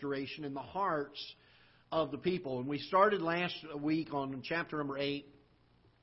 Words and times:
restoration 0.00 0.44
in 0.44 0.54
the 0.54 0.60
hearts 0.60 1.18
of 1.92 2.10
the 2.10 2.16
people. 2.16 2.58
And 2.58 2.66
we 2.66 2.78
started 2.78 3.20
last 3.20 3.54
week 3.78 4.14
on 4.14 4.40
chapter 4.42 4.78
number 4.78 4.96
8 4.96 5.26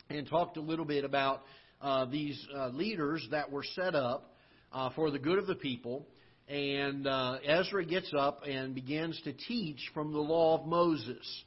and 0.09 0.27
talked 0.29 0.58
a 0.58 0.62
little 0.62 0.85
bit 0.85 1.04
about 1.04 1.42
uh, 1.81 2.05
these 2.05 2.39
uh, 2.55 2.68
leaders 2.68 3.28
that 3.31 3.52
were 3.52 3.63
set 3.63 3.96
up 3.96 4.36
uh, 4.71 4.91
for 4.96 5.10
the 5.10 5.18
good 5.18 5.39
of 5.39 5.47
the 5.47 5.55
people. 5.55 6.05
And 6.47 7.07
uh, 7.07 7.39
Ezra 7.44 7.83
gets 7.86 8.13
up 8.15 8.44
and 8.47 8.75
begins 8.75 9.20
to 9.23 9.33
teach 9.33 9.79
from 9.96 10.14
the 10.14 10.20
law 10.20 10.60
of 10.60 10.68
Moses. 10.68 11.44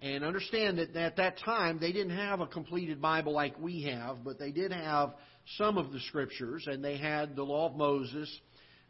And 0.00 0.22
understand 0.22 0.78
that 0.78 0.94
at 0.94 1.16
that 1.16 1.40
time 1.44 1.78
they 1.80 1.90
didn't 1.90 2.16
have 2.16 2.40
a 2.40 2.46
completed 2.46 3.02
Bible 3.02 3.32
like 3.32 3.58
we 3.58 3.82
have, 3.82 4.18
but 4.24 4.38
they 4.38 4.52
did 4.52 4.70
have 4.70 5.14
some 5.56 5.78
of 5.78 5.90
the 5.90 5.98
scriptures, 6.06 6.68
and 6.70 6.84
they 6.84 6.96
had 6.96 7.34
the 7.34 7.42
law 7.42 7.68
of 7.68 7.76
Moses. 7.76 8.30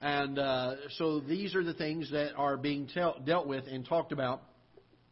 And 0.01 0.39
uh, 0.39 0.75
so 0.97 1.21
these 1.21 1.55
are 1.55 1.65
the 1.65 1.75
things 1.75 2.11
that 2.13 2.35
are 2.37 2.57
being 2.57 2.89
tel- 2.93 3.19
dealt 3.25 3.47
with 3.47 3.67
and 3.67 3.87
talked 3.87 4.13
about. 4.13 4.43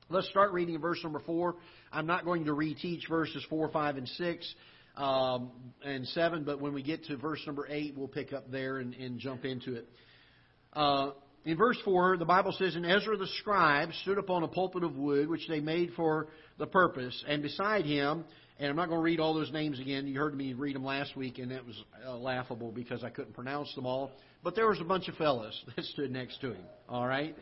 Let's 0.08 0.28
start 0.28 0.52
reading 0.52 0.76
in 0.76 0.80
verse 0.80 1.00
number 1.02 1.18
4. 1.18 1.56
I'm 1.92 2.06
not 2.06 2.24
going 2.24 2.44
to 2.44 2.52
reteach 2.52 3.08
verses 3.08 3.44
4, 3.50 3.70
5, 3.70 3.96
and 3.96 4.08
6 4.08 4.54
um, 4.96 5.50
and 5.84 6.06
7, 6.08 6.44
but 6.44 6.60
when 6.60 6.72
we 6.72 6.82
get 6.82 7.04
to 7.06 7.16
verse 7.16 7.40
number 7.46 7.66
8, 7.68 7.94
we'll 7.96 8.06
pick 8.06 8.32
up 8.32 8.50
there 8.50 8.78
and, 8.78 8.94
and 8.94 9.18
jump 9.18 9.44
into 9.44 9.74
it. 9.74 9.88
Uh, 10.72 11.10
in 11.46 11.56
verse 11.56 11.78
4, 11.84 12.16
the 12.16 12.24
Bible 12.24 12.52
says, 12.58 12.74
And 12.74 12.84
Ezra 12.84 13.16
the 13.16 13.28
scribe 13.38 13.90
stood 14.02 14.18
upon 14.18 14.42
a 14.42 14.48
pulpit 14.48 14.82
of 14.82 14.96
wood, 14.96 15.28
which 15.28 15.46
they 15.48 15.60
made 15.60 15.92
for 15.94 16.26
the 16.58 16.66
purpose, 16.66 17.24
and 17.28 17.40
beside 17.40 17.84
him, 17.84 18.24
and 18.58 18.68
I'm 18.68 18.74
not 18.74 18.88
going 18.88 18.98
to 18.98 19.04
read 19.04 19.20
all 19.20 19.32
those 19.32 19.52
names 19.52 19.78
again. 19.78 20.08
You 20.08 20.18
heard 20.18 20.36
me 20.36 20.54
read 20.54 20.74
them 20.74 20.84
last 20.84 21.16
week, 21.16 21.38
and 21.38 21.52
that 21.52 21.64
was 21.64 21.80
uh, 22.04 22.16
laughable 22.16 22.72
because 22.72 23.04
I 23.04 23.10
couldn't 23.10 23.34
pronounce 23.34 23.72
them 23.76 23.86
all. 23.86 24.10
But 24.42 24.56
there 24.56 24.66
was 24.66 24.80
a 24.80 24.84
bunch 24.84 25.08
of 25.08 25.14
fellas 25.16 25.54
that 25.76 25.84
stood 25.84 26.10
next 26.10 26.40
to 26.40 26.52
him. 26.52 26.64
All 26.88 27.06
right. 27.06 27.36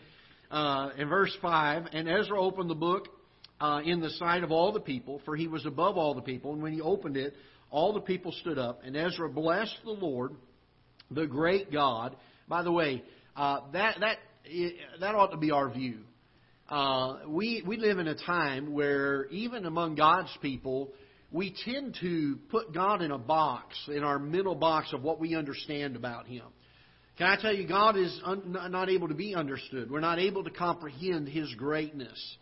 Uh, 0.51 0.91
in 0.99 1.09
verse 1.09 1.35
five, 1.41 1.87
and 1.93 2.07
Ezra 2.07 2.39
opened 2.39 2.69
the 2.69 2.75
book 2.75 3.09
uh, 3.61 3.81
in 3.85 4.01
the 4.01 4.11
sight 4.11 4.45
of 4.45 4.51
all 4.51 4.73
the 4.73 4.81
people, 4.81 5.23
for 5.25 5.35
he 5.35 5.49
was 5.49 5.65
above 5.65 5.97
all 5.97 6.15
the 6.15 6.21
people. 6.21 6.53
And 6.53 6.63
when 6.63 6.73
he 6.73 6.83
opened 6.83 7.17
it, 7.17 7.35
all 7.71 7.95
the 7.95 8.01
people 8.01 8.33
stood 8.41 8.59
up, 8.59 8.81
and 8.85 8.97
Ezra 8.97 9.31
blessed 9.31 9.77
the 9.85 9.93
Lord, 9.93 10.33
the 11.11 11.27
great 11.27 11.73
God. 11.73 12.17
By 12.49 12.63
the 12.63 12.73
way, 12.73 13.03
uh, 13.37 13.61
that 13.73 13.99
that 14.01 14.19
that 15.01 15.15
ought 15.15 15.33
to 15.33 15.37
be 15.37 15.51
our 15.51 15.69
view. 15.69 16.01
Uh, 16.69 17.19
we 17.29 17.63
we 17.67 17.77
live 17.77 17.99
in 17.99 18.09
a 18.09 18.15
time 18.15 18.73
where 18.73 19.27
even 19.27 19.67
among 19.67 19.97
God's 19.97 20.31
people, 20.41 20.93
we 21.31 21.55
tend 21.65 21.97
to 22.01 22.39
put 22.51 22.73
God 22.73 23.03
in 23.03 23.11
a 23.11 23.19
box, 23.19 23.77
in 23.89 24.03
our 24.03 24.19
mental 24.19 24.55
box 24.55 24.93
of 24.93 25.03
what 25.03 25.21
we 25.21 25.35
understand 25.35 25.97
about 25.97 26.27
Him. 26.27 26.45
Can 27.19 27.27
I 27.27 27.41
tell 27.41 27.55
you, 27.55 27.69
God 27.69 27.97
is 27.97 28.21
un- 28.25 28.57
not 28.71 28.89
able 28.89 29.09
to 29.09 29.15
be 29.15 29.35
understood. 29.35 29.91
We're 29.91 30.01
not 30.01 30.19
able 30.19 30.45
to 30.45 30.51
comprehend 30.51 31.29
His 31.29 31.53
greatness. 31.55 32.37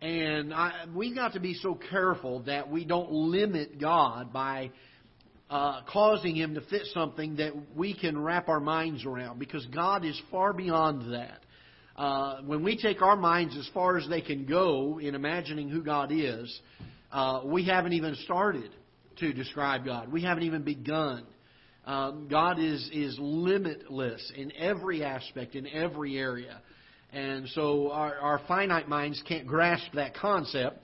And 0.00 0.54
I, 0.54 0.84
we've 0.94 1.14
got 1.14 1.32
to 1.32 1.40
be 1.40 1.54
so 1.54 1.74
careful 1.90 2.40
that 2.44 2.70
we 2.70 2.84
don't 2.84 3.10
limit 3.10 3.80
God 3.80 4.32
by 4.32 4.70
uh, 5.50 5.82
causing 5.90 6.34
Him 6.34 6.54
to 6.54 6.60
fit 6.62 6.82
something 6.92 7.36
that 7.36 7.52
we 7.74 7.94
can 7.94 8.20
wrap 8.20 8.48
our 8.48 8.60
minds 8.60 9.04
around, 9.04 9.38
because 9.38 9.64
God 9.66 10.04
is 10.04 10.20
far 10.30 10.52
beyond 10.52 11.12
that. 11.12 11.40
Uh, 11.96 12.42
when 12.42 12.62
we 12.62 12.76
take 12.76 13.02
our 13.02 13.16
minds 13.16 13.56
as 13.56 13.68
far 13.74 13.96
as 13.96 14.08
they 14.08 14.20
can 14.20 14.46
go 14.46 15.00
in 15.00 15.14
imagining 15.14 15.68
who 15.68 15.82
God 15.82 16.10
is, 16.12 16.60
uh, 17.10 17.40
we 17.44 17.64
haven't 17.64 17.92
even 17.92 18.14
started 18.24 18.70
to 19.16 19.32
describe 19.32 19.84
God. 19.84 20.12
We 20.12 20.22
haven't 20.22 20.44
even 20.44 20.62
begun. 20.62 21.24
Um, 21.84 22.28
God 22.30 22.60
is 22.60 22.88
is 22.92 23.16
limitless 23.18 24.30
in 24.36 24.52
every 24.56 25.02
aspect, 25.02 25.54
in 25.54 25.66
every 25.66 26.18
area, 26.18 26.60
and 27.12 27.48
so 27.48 27.90
our, 27.90 28.14
our 28.16 28.40
finite 28.46 28.88
minds 28.88 29.22
can't 29.26 29.46
grasp 29.46 29.86
that 29.94 30.14
concept. 30.14 30.78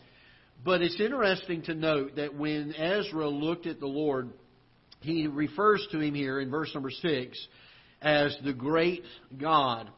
But 0.65 0.81
it's 0.81 0.99
interesting 0.99 1.61
to 1.65 1.75
note 1.75 2.17
that 2.17 2.35
when 2.35 2.75
Ezra 2.75 3.29
looked 3.29 3.67
at 3.67 3.81
the 3.81 3.87
Lord, 3.87 4.31
he 5.05 5.27
refers 5.27 5.87
to 5.93 6.01
him 6.01 6.15
here 6.15 6.41
in 6.41 6.51
verse 6.51 6.71
number 6.75 6.91
six 6.91 7.39
as 8.01 8.37
the 8.45 8.53
great 8.53 9.03
God. 9.39 9.91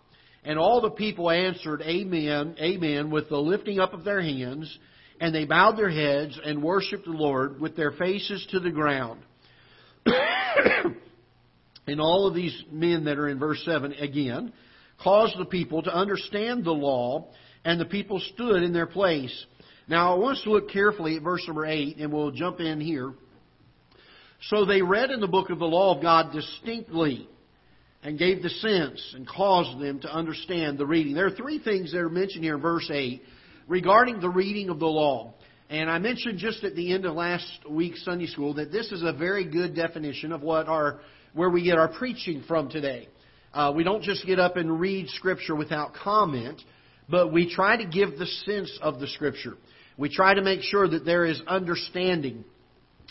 And 0.45 0.59
all 0.59 0.81
the 0.81 0.91
people 0.91 1.31
answered, 1.31 1.83
Amen, 1.83 2.57
Amen, 2.61 3.11
with 3.11 3.29
the 3.29 3.39
lifting 3.39 3.81
up 3.81 3.95
of 3.95 4.05
their 4.05 4.23
hands, 4.23 4.79
and 5.21 5.35
they 5.35 5.45
bowed 5.45 5.77
their 5.77 5.91
heads 5.91 6.39
and 6.45 6.63
worshiped 6.63 7.05
the 7.05 7.11
Lord 7.11 7.61
with 7.61 7.77
their 7.77 7.93
faces 7.93 8.47
to 8.51 8.61
the 8.61 8.71
ground. 8.71 9.23
and 11.87 12.01
all 12.01 12.27
of 12.27 12.35
these 12.35 12.65
men 12.71 13.05
that 13.05 13.19
are 13.19 13.29
in 13.29 13.39
verse 13.39 13.63
7 13.65 13.93
again 13.95 14.53
caused 15.03 15.39
the 15.39 15.47
people 15.47 15.83
to 15.83 15.95
understand 15.95 16.65
the 16.65 16.73
law, 16.73 17.29
and 17.65 17.81
the 17.81 17.87
people 17.87 18.21
stood 18.35 18.63
in 18.63 18.73
their 18.73 18.87
place. 18.87 19.47
Now, 19.89 20.15
I 20.15 20.19
want 20.19 20.39
us 20.39 20.45
to 20.45 20.51
look 20.51 20.71
carefully 20.71 21.17
at 21.17 21.23
verse 21.23 21.45
number 21.47 21.67
8, 21.67 21.99
and 21.99 22.13
we'll 22.13 22.31
jump 22.31 22.61
in 22.61 22.81
here. 22.81 23.13
So 24.43 24.65
they 24.65 24.83
read 24.83 25.11
in 25.11 25.21
the 25.21 25.29
book 25.29 25.51
of 25.51 25.59
the 25.59 25.67
law 25.67 25.97
of 25.97 26.03
God 26.03 26.33
distinctly 26.33 27.29
and 28.03 28.19
gave 28.19 28.43
the 28.43 28.51
sense 28.51 29.15
and 29.15 29.27
caused 29.27 29.81
them 29.81 30.01
to 30.01 30.13
understand 30.13 30.79
the 30.79 30.87
reading. 30.87 31.15
There 31.15 31.27
are 31.27 31.31
three 31.31 31.59
things 31.59 31.93
that 31.93 31.99
are 31.99 32.09
mentioned 32.09 32.45
here 32.45 32.57
in 32.57 32.61
verse 32.61 32.89
8 32.93 33.23
regarding 33.67 34.21
the 34.21 34.29
reading 34.29 34.69
of 34.69 34.79
the 34.79 34.87
law. 34.87 35.35
And 35.69 35.91
I 35.91 35.99
mentioned 35.99 36.39
just 36.39 36.63
at 36.63 36.77
the 36.77 36.93
end 36.93 37.05
of 37.05 37.15
last 37.15 37.51
week's 37.69 38.05
Sunday 38.05 38.27
school 38.27 38.55
that 38.55 38.71
this 38.71 38.93
is 38.93 39.03
a 39.03 39.13
very 39.13 39.45
good 39.45 39.75
definition 39.75 40.31
of 40.31 40.43
what 40.43 40.69
our 40.69 41.01
where 41.35 41.51
we 41.51 41.65
get 41.65 41.77
our 41.77 41.89
preaching 41.89 42.43
from 42.47 42.71
today. 42.71 43.09
Uh, 43.53 43.73
we 43.75 43.85
don't 43.85 44.03
just 44.03 44.25
get 44.27 44.39
up 44.39 44.57
and 44.57 44.81
read 44.81 45.09
Scripture 45.11 45.55
without 45.55 45.95
comment, 45.95 46.61
but 47.09 47.33
we 47.33 47.53
try 47.53 47.77
to 47.77 47.85
give 47.85 48.19
the 48.19 48.27
sense 48.27 48.79
of 48.81 49.01
the 49.01 49.07
Scripture. 49.09 49.55
We 49.99 50.09
try 50.09 50.35
to 50.35 50.43
make 50.43 50.61
sure 50.63 50.89
that 50.89 51.05
there 51.05 51.25
is 51.25 51.41
understanding. 51.47 52.45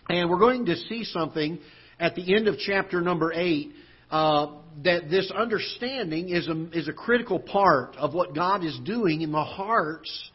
And 0.10 0.30
we're 0.30 0.40
going 0.40 0.66
to 0.68 0.76
see 0.76 1.04
something 1.04 1.60
at 2.00 2.16
the 2.16 2.36
end 2.36 2.48
of 2.48 2.58
chapter 2.60 3.02
number 3.02 3.34
8 3.34 3.72
uh, 4.12 4.48
that 4.84 5.10
this 5.10 5.32
understanding 5.32 6.30
is 6.30 6.48
a, 6.48 6.70
is 6.78 6.88
a 6.88 6.94
critical 6.94 7.40
part 7.40 7.96
of 7.96 8.14
what 8.14 8.36
God 8.36 8.64
is 8.64 8.78
doing 8.84 9.22
in 9.22 9.32
the 9.32 9.44
hearts 9.44 10.32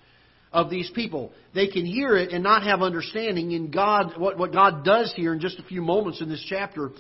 of 0.52 0.70
these 0.70 0.90
people. 0.94 1.32
They 1.54 1.68
can 1.68 1.86
hear 1.86 2.16
it 2.16 2.32
and 2.32 2.42
not 2.42 2.64
have 2.64 2.82
understanding. 2.82 3.52
In 3.52 3.70
God, 3.70 4.14
what, 4.18 4.38
what 4.38 4.52
God 4.52 4.84
does 4.84 5.12
here 5.14 5.32
in 5.32 5.40
just 5.40 5.58
a 5.60 5.62
few 5.62 5.82
moments 5.82 6.20
in 6.20 6.28
this 6.28 6.44
chapter 6.48 6.90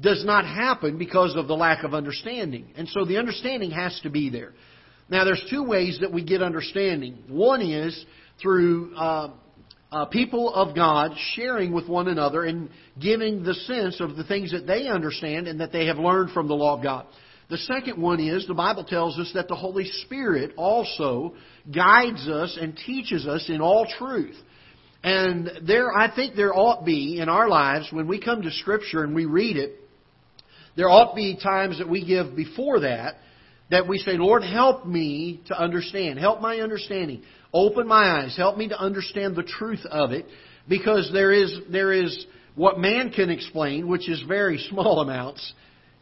does 0.00 0.24
not 0.24 0.44
happen 0.44 0.98
because 0.98 1.34
of 1.36 1.48
the 1.48 1.54
lack 1.54 1.82
of 1.82 1.94
understanding. 1.94 2.72
And 2.76 2.88
so 2.88 3.04
the 3.04 3.18
understanding 3.18 3.72
has 3.72 3.98
to 4.04 4.10
be 4.10 4.30
there. 4.30 4.52
Now, 5.08 5.24
there's 5.24 5.44
two 5.50 5.64
ways 5.64 5.98
that 6.00 6.12
we 6.12 6.24
get 6.24 6.42
understanding. 6.42 7.24
One 7.28 7.60
is 7.60 8.04
through 8.40 8.94
uh, 8.94 9.30
uh, 9.92 10.06
people 10.06 10.52
of 10.52 10.74
God 10.74 11.12
sharing 11.34 11.72
with 11.72 11.86
one 11.86 12.08
another 12.08 12.44
and 12.44 12.70
giving 13.00 13.42
the 13.42 13.54
sense 13.54 14.00
of 14.00 14.16
the 14.16 14.24
things 14.24 14.50
that 14.52 14.66
they 14.66 14.88
understand 14.88 15.46
and 15.46 15.60
that 15.60 15.70
they 15.70 15.86
have 15.86 15.98
learned 15.98 16.30
from 16.30 16.48
the 16.48 16.54
law 16.54 16.76
of 16.76 16.82
God. 16.82 17.06
The 17.50 17.58
second 17.58 18.00
one 18.00 18.18
is 18.18 18.46
the 18.46 18.54
Bible 18.54 18.84
tells 18.84 19.18
us 19.18 19.30
that 19.34 19.48
the 19.48 19.54
Holy 19.54 19.84
Spirit 19.84 20.52
also 20.56 21.34
guides 21.72 22.26
us 22.26 22.56
and 22.58 22.74
teaches 22.74 23.26
us 23.26 23.50
in 23.50 23.60
all 23.60 23.86
truth. 23.98 24.36
And 25.04 25.50
there, 25.66 25.92
I 25.92 26.14
think 26.14 26.36
there 26.36 26.54
ought 26.54 26.86
be 26.86 27.20
in 27.20 27.28
our 27.28 27.48
lives 27.48 27.88
when 27.92 28.08
we 28.08 28.18
come 28.18 28.40
to 28.42 28.50
Scripture 28.50 29.04
and 29.04 29.14
we 29.14 29.26
read 29.26 29.58
it, 29.58 29.76
there 30.74 30.88
ought 30.88 31.10
to 31.10 31.16
be 31.16 31.38
times 31.42 31.78
that 31.78 31.88
we 31.88 32.06
give 32.06 32.34
before 32.34 32.80
that 32.80 33.16
that 33.70 33.88
we 33.88 33.98
say, 33.98 34.12
Lord, 34.12 34.42
help 34.42 34.86
me 34.86 35.42
to 35.46 35.58
understand. 35.58 36.18
Help 36.18 36.40
my 36.40 36.56
understanding. 36.60 37.22
Open 37.52 37.86
my 37.86 38.22
eyes. 38.22 38.36
Help 38.36 38.56
me 38.56 38.68
to 38.68 38.78
understand 38.78 39.36
the 39.36 39.42
truth 39.42 39.84
of 39.90 40.12
it. 40.12 40.26
Because 40.68 41.10
there 41.12 41.32
is, 41.32 41.52
there 41.70 41.92
is 41.92 42.26
what 42.54 42.78
man 42.78 43.10
can 43.10 43.30
explain, 43.30 43.88
which 43.88 44.08
is 44.08 44.22
very 44.26 44.58
small 44.70 45.00
amounts. 45.00 45.52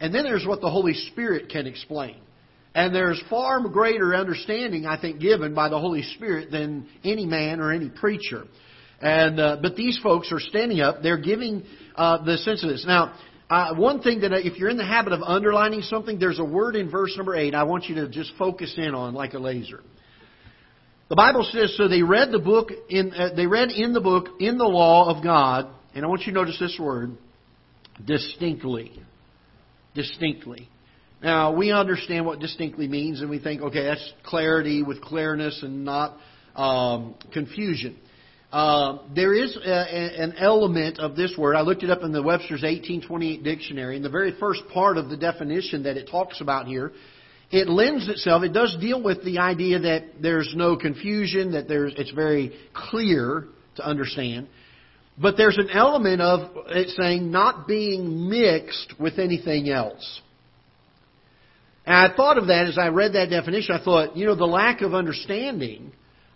And 0.01 0.15
then 0.15 0.25
there's 0.25 0.47
what 0.47 0.61
the 0.61 0.71
Holy 0.71 0.95
Spirit 0.95 1.51
can 1.51 1.67
explain. 1.67 2.17
And 2.75 2.95
there's 2.95 3.21
far 3.29 3.61
greater 3.69 4.15
understanding, 4.15 4.87
I 4.87 5.01
think, 5.01 5.21
given 5.21 5.55
by 5.55 5.69
the 5.69 5.79
Holy 5.79 6.03
Spirit 6.15 6.51
than 6.53 6.87
any 7.03 7.27
man 7.27 7.61
or 7.61 7.73
any 7.73 7.89
preacher. 7.89 8.45
And 9.01 9.41
uh, 9.41 9.57
but 9.61 9.77
these 9.77 9.99
folks 10.03 10.31
are 10.31 10.39
standing 10.39 10.81
up. 10.81 11.03
They're 11.03 11.19
giving 11.19 11.65
uh, 11.97 12.23
the 12.25 12.39
sense 12.39 12.63
of 12.63 12.69
this. 12.69 12.85
Now, 12.87 13.15
uh, 13.49 13.75
one 13.75 14.03
thing 14.03 14.21
that 14.21 14.33
uh, 14.33 14.37
if 14.37 14.57
you're 14.57 14.69
in 14.69 14.77
the 14.77 14.87
habit 14.87 15.13
of 15.13 15.23
underlining 15.23 15.83
something, 15.83 16.19
there's 16.19 16.39
a 16.39 16.45
word 16.45 16.77
in 16.77 16.91
verse 16.91 17.15
number 17.17 17.35
eight 17.35 17.55
I 17.55 17.65
want 17.65 17.87
you 17.87 17.97
to 17.97 18.09
just 18.09 18.33
focus 18.39 18.75
in 18.77 18.95
on 18.95 19.15
like 19.15 19.35
a 19.35 19.39
laser. 19.39 19.81
The 21.11 21.17
Bible 21.17 21.45
says, 21.51 21.75
so 21.77 21.89
they 21.89 22.05
read 22.05 22.31
the 22.31 22.39
book 22.39 22.71
in 22.89 23.13
uh, 23.13 23.31
they 23.35 23.49
read 23.49 23.71
in 23.73 23.93
the 23.93 24.01
book 24.01 24.29
in 24.39 24.59
the 24.59 24.65
law 24.65 25.13
of 25.13 25.25
God, 25.25 25.67
and 25.93 26.05
I 26.05 26.09
want 26.09 26.21
you 26.21 26.33
to 26.33 26.39
notice 26.39 26.57
this 26.61 26.79
word 26.79 27.17
distinctly, 28.07 28.93
distinctly. 29.93 30.69
Now 31.21 31.53
we 31.53 31.73
understand 31.73 32.27
what 32.27 32.39
distinctly 32.39 32.87
means, 32.87 33.23
and 33.23 33.29
we 33.29 33.41
think, 33.41 33.61
okay, 33.61 33.83
that's 33.83 34.13
clarity 34.23 34.85
with 34.85 35.03
clearness 35.03 35.65
and 35.65 35.85
not 35.85 36.17
um, 36.55 37.17
confusion. 37.33 37.99
Uh, 38.53 38.99
there 39.13 39.35
is 39.35 39.57
a, 39.57 39.69
a, 39.69 40.23
an 40.23 40.35
element 40.39 41.01
of 41.01 41.17
this 41.17 41.35
word. 41.37 41.57
I 41.57 41.63
looked 41.63 41.83
it 41.83 41.91
up 41.91 42.05
in 42.05 42.13
the 42.13 42.23
Webster's 42.23 42.63
1828 42.63 43.43
dictionary, 43.43 43.97
and 43.97 44.05
the 44.05 44.11
very 44.11 44.39
first 44.39 44.63
part 44.73 44.97
of 44.97 45.09
the 45.09 45.17
definition 45.17 45.83
that 45.83 45.97
it 45.97 46.09
talks 46.09 46.41
about 46.41 46.69
here 46.69 46.93
it 47.51 47.69
lends 47.69 48.09
itself, 48.09 48.45
it 48.45 48.53
does 48.53 48.77
deal 48.81 49.03
with 49.03 49.25
the 49.25 49.39
idea 49.39 49.81
that 49.81 50.23
there's 50.23 50.53
no 50.55 50.77
confusion, 50.77 51.53
that 51.53 51.67
there's, 51.67 51.93
it's 51.97 52.13
very 52.13 52.53
clear 52.73 53.49
to 53.77 53.87
understand. 53.87 54.49
But 55.19 55.37
there's 55.37 55.59
an 55.59 55.69
element 55.71 56.21
of 56.21 56.51
it 56.69 56.89
saying 56.91 57.31
not 57.31 57.67
being 57.67 58.31
mixed 58.31 58.95
with 58.99 59.19
anything 59.19 59.69
else. 59.69 60.21
And 61.85 61.95
I 61.95 62.15
thought 62.15 62.39
of 62.39 62.47
that 62.47 62.67
as 62.69 62.79
I 62.79 62.89
read 62.89 63.15
that 63.15 63.31
definition. 63.31 63.75
I 63.75 63.85
thought, 63.85 64.17
you 64.17 64.27
know, 64.27 64.37
the 64.37 64.47
lack 64.47 64.81
of 64.81 64.95
understanding 64.95 65.93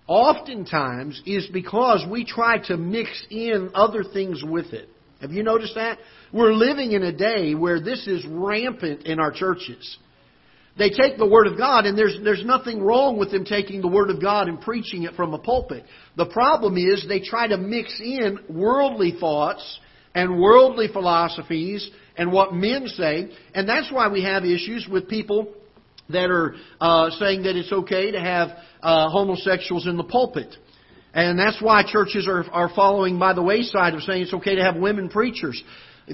oftentimes 0.06 1.22
is 1.25 1.46
because 1.46 2.05
we 2.10 2.25
try 2.25 2.58
to 2.67 2.76
mix 2.76 3.25
in 3.31 3.70
other 3.75 4.02
things 4.05 4.43
with 4.44 4.72
it. 4.72 4.88
Have 5.20 5.31
you 5.31 5.43
noticed 5.43 5.76
that? 5.76 5.99
We're 6.32 6.52
living 6.52 6.93
in 6.93 7.02
a 7.05 7.12
day 7.12 7.55
where 7.55 7.81
this 7.81 8.06
is 8.06 8.26
rampant 8.26 9.06
in 9.06 9.20
our 9.20 9.31
churches. 9.31 9.96
They 10.76 10.90
take 10.90 11.18
the 11.18 11.28
Word 11.28 11.46
of 11.46 11.56
God, 11.56 11.86
and 11.86 11.96
there's, 11.96 12.18
there's 12.24 12.44
nothing 12.44 12.82
wrong 12.82 13.16
with 13.16 13.30
them 13.30 13.44
taking 13.44 13.80
the 13.80 13.88
Word 13.88 14.10
of 14.10 14.20
God 14.20 14.48
and 14.48 14.60
preaching 14.60 15.04
it 15.04 15.14
from 15.14 15.32
a 15.32 15.38
pulpit. 15.38 15.84
The 16.16 16.26
problem 16.26 16.76
is 16.76 17.06
they 17.06 17.20
try 17.20 17.46
to 17.46 17.56
mix 17.56 18.00
in 18.00 18.40
worldly 18.48 19.14
thoughts 19.20 19.78
and 20.14 20.40
worldly 20.40 20.88
philosophies 20.88 21.88
and 22.16 22.32
what 22.32 22.54
men 22.54 22.88
say, 22.88 23.30
and 23.54 23.68
that's 23.68 23.90
why 23.92 24.08
we 24.08 24.24
have 24.24 24.44
issues 24.44 24.88
with 24.90 25.08
people 25.08 25.54
that 26.08 26.30
are 26.30 26.56
uh, 26.80 27.10
saying 27.18 27.44
that 27.44 27.56
it's 27.56 27.72
okay 27.72 28.10
to 28.10 28.20
have 28.20 28.50
uh, 28.82 29.08
homosexuals 29.10 29.86
in 29.86 29.96
the 29.96 30.04
pulpit. 30.04 30.54
And 31.14 31.38
that's 31.38 31.62
why 31.62 31.84
churches 31.86 32.26
are, 32.28 32.44
are 32.50 32.70
following 32.74 33.18
by 33.18 33.32
the 33.32 33.42
wayside 33.42 33.94
of 33.94 34.02
saying 34.02 34.22
it's 34.22 34.34
okay 34.34 34.56
to 34.56 34.62
have 34.62 34.76
women 34.76 35.08
preachers. 35.08 35.62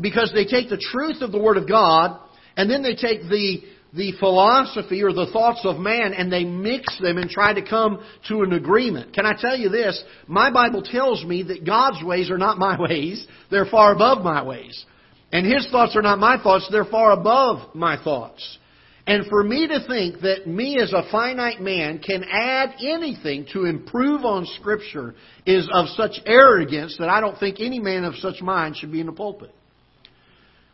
Because 0.00 0.30
they 0.34 0.44
take 0.44 0.68
the 0.68 0.76
truth 0.76 1.22
of 1.22 1.32
the 1.32 1.38
Word 1.38 1.56
of 1.56 1.66
God, 1.66 2.20
and 2.56 2.70
then 2.70 2.82
they 2.82 2.94
take 2.94 3.22
the 3.22 3.62
the 3.92 4.12
philosophy 4.18 5.02
or 5.02 5.12
the 5.12 5.30
thoughts 5.32 5.60
of 5.64 5.78
man 5.78 6.12
and 6.12 6.32
they 6.32 6.44
mix 6.44 6.98
them 7.00 7.18
and 7.18 7.28
try 7.28 7.52
to 7.52 7.62
come 7.66 8.02
to 8.28 8.42
an 8.42 8.52
agreement. 8.52 9.12
Can 9.12 9.26
I 9.26 9.32
tell 9.38 9.56
you 9.56 9.68
this? 9.68 10.02
My 10.26 10.50
Bible 10.50 10.82
tells 10.82 11.24
me 11.24 11.42
that 11.44 11.66
God's 11.66 12.02
ways 12.04 12.30
are 12.30 12.38
not 12.38 12.58
my 12.58 12.80
ways. 12.88 13.26
They're 13.50 13.66
far 13.66 13.92
above 13.92 14.22
my 14.22 14.42
ways. 14.42 14.84
And 15.32 15.46
His 15.46 15.68
thoughts 15.70 15.96
are 15.96 16.02
not 16.02 16.18
my 16.18 16.40
thoughts. 16.42 16.68
They're 16.70 16.84
far 16.84 17.12
above 17.12 17.74
my 17.74 18.02
thoughts. 18.02 18.58
And 19.06 19.26
for 19.26 19.42
me 19.42 19.66
to 19.66 19.84
think 19.88 20.20
that 20.20 20.46
me 20.46 20.78
as 20.78 20.92
a 20.92 21.02
finite 21.10 21.60
man 21.60 21.98
can 21.98 22.22
add 22.30 22.74
anything 22.80 23.46
to 23.52 23.64
improve 23.64 24.24
on 24.24 24.46
Scripture 24.60 25.14
is 25.46 25.68
of 25.72 25.88
such 25.96 26.20
arrogance 26.26 26.96
that 26.98 27.08
I 27.08 27.20
don't 27.20 27.38
think 27.38 27.56
any 27.58 27.80
man 27.80 28.04
of 28.04 28.14
such 28.16 28.40
mind 28.40 28.76
should 28.76 28.92
be 28.92 29.00
in 29.00 29.06
the 29.06 29.12
pulpit. 29.12 29.54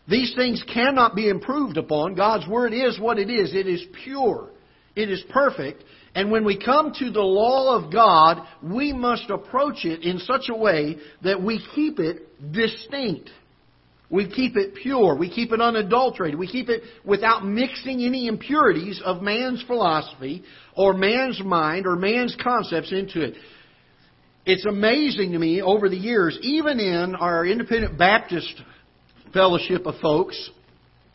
These 0.08 0.34
things 0.36 0.62
cannot 0.72 1.16
be 1.16 1.28
improved 1.28 1.76
upon. 1.76 2.14
God's 2.14 2.46
Word 2.48 2.72
is 2.72 2.98
what 2.98 3.18
it 3.18 3.28
is. 3.28 3.54
It 3.54 3.66
is 3.66 3.84
pure. 4.04 4.50
It 4.94 5.10
is 5.10 5.22
perfect. 5.30 5.82
And 6.14 6.30
when 6.30 6.44
we 6.44 6.58
come 6.58 6.92
to 6.98 7.10
the 7.10 7.20
law 7.20 7.76
of 7.76 7.92
God, 7.92 8.46
we 8.62 8.92
must 8.92 9.28
approach 9.28 9.84
it 9.84 10.02
in 10.02 10.18
such 10.20 10.48
a 10.48 10.56
way 10.56 10.96
that 11.22 11.42
we 11.42 11.60
keep 11.74 11.98
it 11.98 12.52
distinct. 12.52 13.30
We 14.08 14.30
keep 14.30 14.56
it 14.56 14.76
pure. 14.76 15.16
We 15.16 15.28
keep 15.28 15.52
it 15.52 15.60
unadulterated. 15.60 16.38
We 16.38 16.46
keep 16.46 16.68
it 16.68 16.82
without 17.04 17.44
mixing 17.44 18.02
any 18.02 18.28
impurities 18.28 19.02
of 19.04 19.20
man's 19.20 19.62
philosophy 19.64 20.44
or 20.76 20.94
man's 20.94 21.42
mind 21.42 21.86
or 21.86 21.96
man's 21.96 22.36
concepts 22.40 22.92
into 22.92 23.20
it. 23.22 23.34
It's 24.46 24.64
amazing 24.64 25.32
to 25.32 25.38
me 25.38 25.60
over 25.60 25.88
the 25.88 25.96
years, 25.96 26.38
even 26.40 26.78
in 26.78 27.16
our 27.16 27.44
independent 27.44 27.98
Baptist 27.98 28.62
fellowship 29.36 29.84
of 29.84 29.94
folks. 30.00 30.48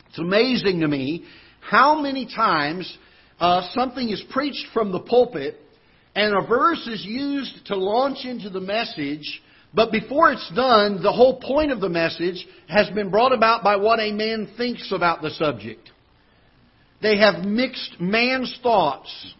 It's 0.08 0.20
amazing 0.20 0.78
to 0.82 0.86
me 0.86 1.24
how 1.60 2.00
many 2.00 2.24
times 2.24 2.96
uh, 3.40 3.68
something 3.74 4.08
is 4.08 4.22
preached 4.30 4.68
from 4.72 4.92
the 4.92 5.00
pulpit 5.00 5.56
and 6.14 6.32
a 6.32 6.46
verse 6.46 6.86
is 6.86 7.04
used 7.04 7.66
to 7.66 7.76
launch 7.76 8.24
into 8.24 8.48
the 8.48 8.60
message, 8.60 9.42
but 9.74 9.90
before 9.90 10.30
it's 10.30 10.48
done, 10.54 11.02
the 11.02 11.10
whole 11.10 11.40
point 11.40 11.72
of 11.72 11.80
the 11.80 11.88
message 11.88 12.46
has 12.68 12.88
been 12.90 13.10
brought 13.10 13.32
about 13.32 13.64
by 13.64 13.74
what 13.74 13.98
a 13.98 14.12
man 14.12 14.52
thinks 14.56 14.92
about 14.92 15.20
the 15.20 15.30
subject. 15.30 15.90
They 17.00 17.18
have 17.18 17.44
mixed 17.44 18.00
man's 18.00 18.56
thoughts 18.62 19.34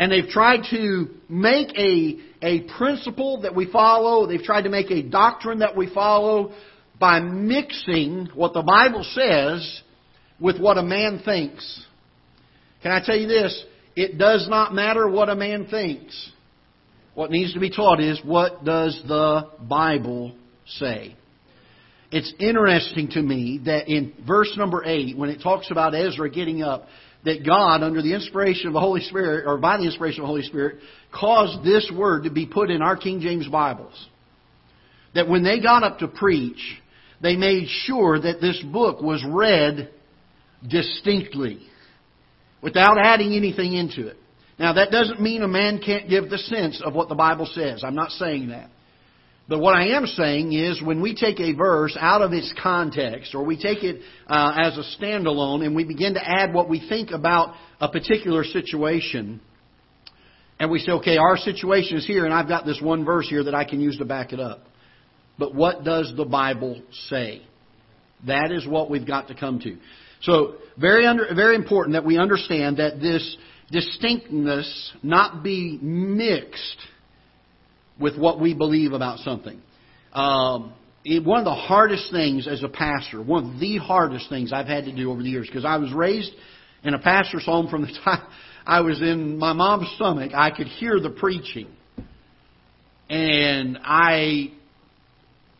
and 0.00 0.10
they've 0.10 0.28
tried 0.28 0.62
to 0.70 1.10
make 1.28 1.68
a, 1.78 2.18
a 2.42 2.62
principle 2.76 3.42
that 3.42 3.54
we 3.54 3.70
follow, 3.70 4.26
they've 4.26 4.42
tried 4.42 4.62
to 4.62 4.70
make 4.70 4.90
a 4.90 5.00
doctrine 5.00 5.60
that 5.60 5.76
we 5.76 5.94
follow 5.94 6.52
by 7.00 7.18
mixing 7.18 8.28
what 8.34 8.52
the 8.52 8.62
Bible 8.62 9.02
says 9.02 9.82
with 10.38 10.60
what 10.60 10.78
a 10.78 10.82
man 10.82 11.22
thinks. 11.24 11.84
Can 12.82 12.92
I 12.92 13.00
tell 13.04 13.16
you 13.16 13.26
this? 13.26 13.64
It 13.96 14.18
does 14.18 14.46
not 14.48 14.74
matter 14.74 15.08
what 15.08 15.28
a 15.28 15.34
man 15.34 15.66
thinks. 15.66 16.30
What 17.14 17.30
needs 17.30 17.54
to 17.54 17.60
be 17.60 17.70
taught 17.70 18.00
is 18.00 18.20
what 18.24 18.64
does 18.64 19.00
the 19.08 19.48
Bible 19.68 20.34
say? 20.66 21.16
It's 22.12 22.32
interesting 22.38 23.08
to 23.10 23.22
me 23.22 23.60
that 23.64 23.88
in 23.88 24.12
verse 24.26 24.52
number 24.56 24.82
8, 24.84 25.16
when 25.16 25.30
it 25.30 25.42
talks 25.42 25.70
about 25.70 25.94
Ezra 25.94 26.30
getting 26.30 26.62
up, 26.62 26.86
that 27.24 27.44
God, 27.46 27.82
under 27.82 28.02
the 28.02 28.14
inspiration 28.14 28.68
of 28.68 28.72
the 28.72 28.80
Holy 28.80 29.02
Spirit, 29.02 29.44
or 29.46 29.58
by 29.58 29.76
the 29.76 29.84
inspiration 29.84 30.20
of 30.20 30.24
the 30.24 30.28
Holy 30.28 30.42
Spirit, 30.42 30.78
caused 31.12 31.64
this 31.64 31.90
word 31.94 32.24
to 32.24 32.30
be 32.30 32.46
put 32.46 32.70
in 32.70 32.82
our 32.82 32.96
King 32.96 33.20
James 33.20 33.46
Bibles. 33.46 34.08
That 35.14 35.28
when 35.28 35.42
they 35.42 35.60
got 35.60 35.82
up 35.82 35.98
to 35.98 36.08
preach, 36.08 36.79
they 37.20 37.36
made 37.36 37.68
sure 37.68 38.18
that 38.20 38.40
this 38.40 38.60
book 38.72 39.00
was 39.02 39.24
read 39.26 39.90
distinctly 40.66 41.60
without 42.62 42.98
adding 42.98 43.34
anything 43.34 43.72
into 43.72 44.08
it. 44.08 44.16
Now, 44.58 44.74
that 44.74 44.90
doesn't 44.90 45.20
mean 45.20 45.42
a 45.42 45.48
man 45.48 45.80
can't 45.84 46.08
give 46.08 46.28
the 46.28 46.38
sense 46.38 46.82
of 46.84 46.94
what 46.94 47.08
the 47.08 47.14
Bible 47.14 47.46
says. 47.46 47.82
I'm 47.82 47.94
not 47.94 48.10
saying 48.10 48.48
that. 48.48 48.70
But 49.48 49.58
what 49.58 49.74
I 49.74 49.96
am 49.96 50.06
saying 50.06 50.52
is 50.52 50.80
when 50.80 51.02
we 51.02 51.14
take 51.14 51.40
a 51.40 51.54
verse 51.54 51.96
out 51.98 52.22
of 52.22 52.32
its 52.32 52.54
context, 52.62 53.34
or 53.34 53.44
we 53.44 53.56
take 53.60 53.82
it 53.82 54.00
uh, 54.28 54.52
as 54.56 54.78
a 54.78 54.84
standalone, 54.96 55.64
and 55.64 55.74
we 55.74 55.84
begin 55.84 56.14
to 56.14 56.20
add 56.22 56.54
what 56.54 56.68
we 56.68 56.86
think 56.88 57.10
about 57.10 57.54
a 57.80 57.88
particular 57.88 58.44
situation, 58.44 59.40
and 60.60 60.70
we 60.70 60.78
say, 60.78 60.92
okay, 60.92 61.16
our 61.16 61.36
situation 61.36 61.96
is 61.96 62.06
here, 62.06 62.26
and 62.26 62.34
I've 62.34 62.46
got 62.46 62.64
this 62.64 62.80
one 62.80 63.04
verse 63.04 63.28
here 63.28 63.42
that 63.42 63.54
I 63.54 63.64
can 63.64 63.80
use 63.80 63.96
to 63.96 64.04
back 64.04 64.32
it 64.32 64.38
up. 64.38 64.66
But 65.40 65.54
what 65.54 65.82
does 65.82 66.12
the 66.16 66.26
Bible 66.26 66.80
say? 67.08 67.42
That 68.26 68.52
is 68.52 68.68
what 68.68 68.90
we've 68.90 69.06
got 69.06 69.28
to 69.28 69.34
come 69.34 69.58
to. 69.60 69.78
So, 70.20 70.56
very, 70.78 71.06
under, 71.06 71.26
very 71.34 71.56
important 71.56 71.94
that 71.94 72.04
we 72.04 72.18
understand 72.18 72.76
that 72.76 73.00
this 73.00 73.36
distinctness 73.72 74.92
not 75.02 75.42
be 75.42 75.78
mixed 75.80 76.76
with 77.98 78.18
what 78.18 78.38
we 78.38 78.52
believe 78.52 78.92
about 78.92 79.20
something. 79.20 79.60
Um, 80.12 80.74
it, 81.06 81.24
one 81.24 81.38
of 81.38 81.46
the 81.46 81.54
hardest 81.54 82.12
things 82.12 82.46
as 82.46 82.62
a 82.62 82.68
pastor, 82.68 83.22
one 83.22 83.54
of 83.54 83.60
the 83.60 83.78
hardest 83.78 84.28
things 84.28 84.52
I've 84.52 84.66
had 84.66 84.84
to 84.84 84.94
do 84.94 85.10
over 85.10 85.22
the 85.22 85.30
years, 85.30 85.46
because 85.46 85.64
I 85.64 85.78
was 85.78 85.90
raised 85.94 86.32
in 86.84 86.92
a 86.92 86.98
pastor's 86.98 87.46
home 87.46 87.68
from 87.68 87.82
the 87.82 87.98
time 88.04 88.26
I 88.66 88.82
was 88.82 89.00
in 89.00 89.38
my 89.38 89.54
mom's 89.54 89.90
stomach, 89.96 90.32
I 90.34 90.50
could 90.50 90.66
hear 90.66 91.00
the 91.00 91.10
preaching. 91.10 91.68
And 93.08 93.78
I 93.82 94.52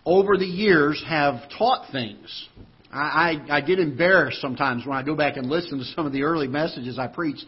over 0.04 0.36
the 0.36 0.46
years 0.46 1.02
have 1.08 1.48
taught 1.58 1.90
things. 1.92 2.48
I, 2.92 3.42
I, 3.50 3.56
I 3.58 3.60
get 3.60 3.78
embarrassed 3.78 4.40
sometimes 4.40 4.86
when 4.86 4.96
I 4.96 5.02
go 5.02 5.14
back 5.14 5.36
and 5.36 5.48
listen 5.48 5.78
to 5.78 5.84
some 5.84 6.06
of 6.06 6.12
the 6.12 6.22
early 6.22 6.48
messages 6.48 6.98
I 6.98 7.06
preached. 7.06 7.44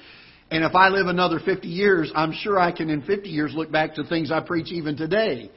And 0.51 0.65
if 0.65 0.75
I 0.75 0.89
live 0.89 1.07
another 1.07 1.41
50 1.41 1.67
years, 1.67 2.13
I'm 2.15 2.33
sure 2.33 2.61
I 2.61 2.73
can 2.73 2.91
in 2.91 3.03
50 3.03 3.29
years 3.29 3.53
look 3.55 3.73
back 3.73 3.95
to 3.95 4.05
things 4.05 4.31
I 4.31 4.41
preach 4.41 4.71
even 4.71 4.97
today. 4.97 5.51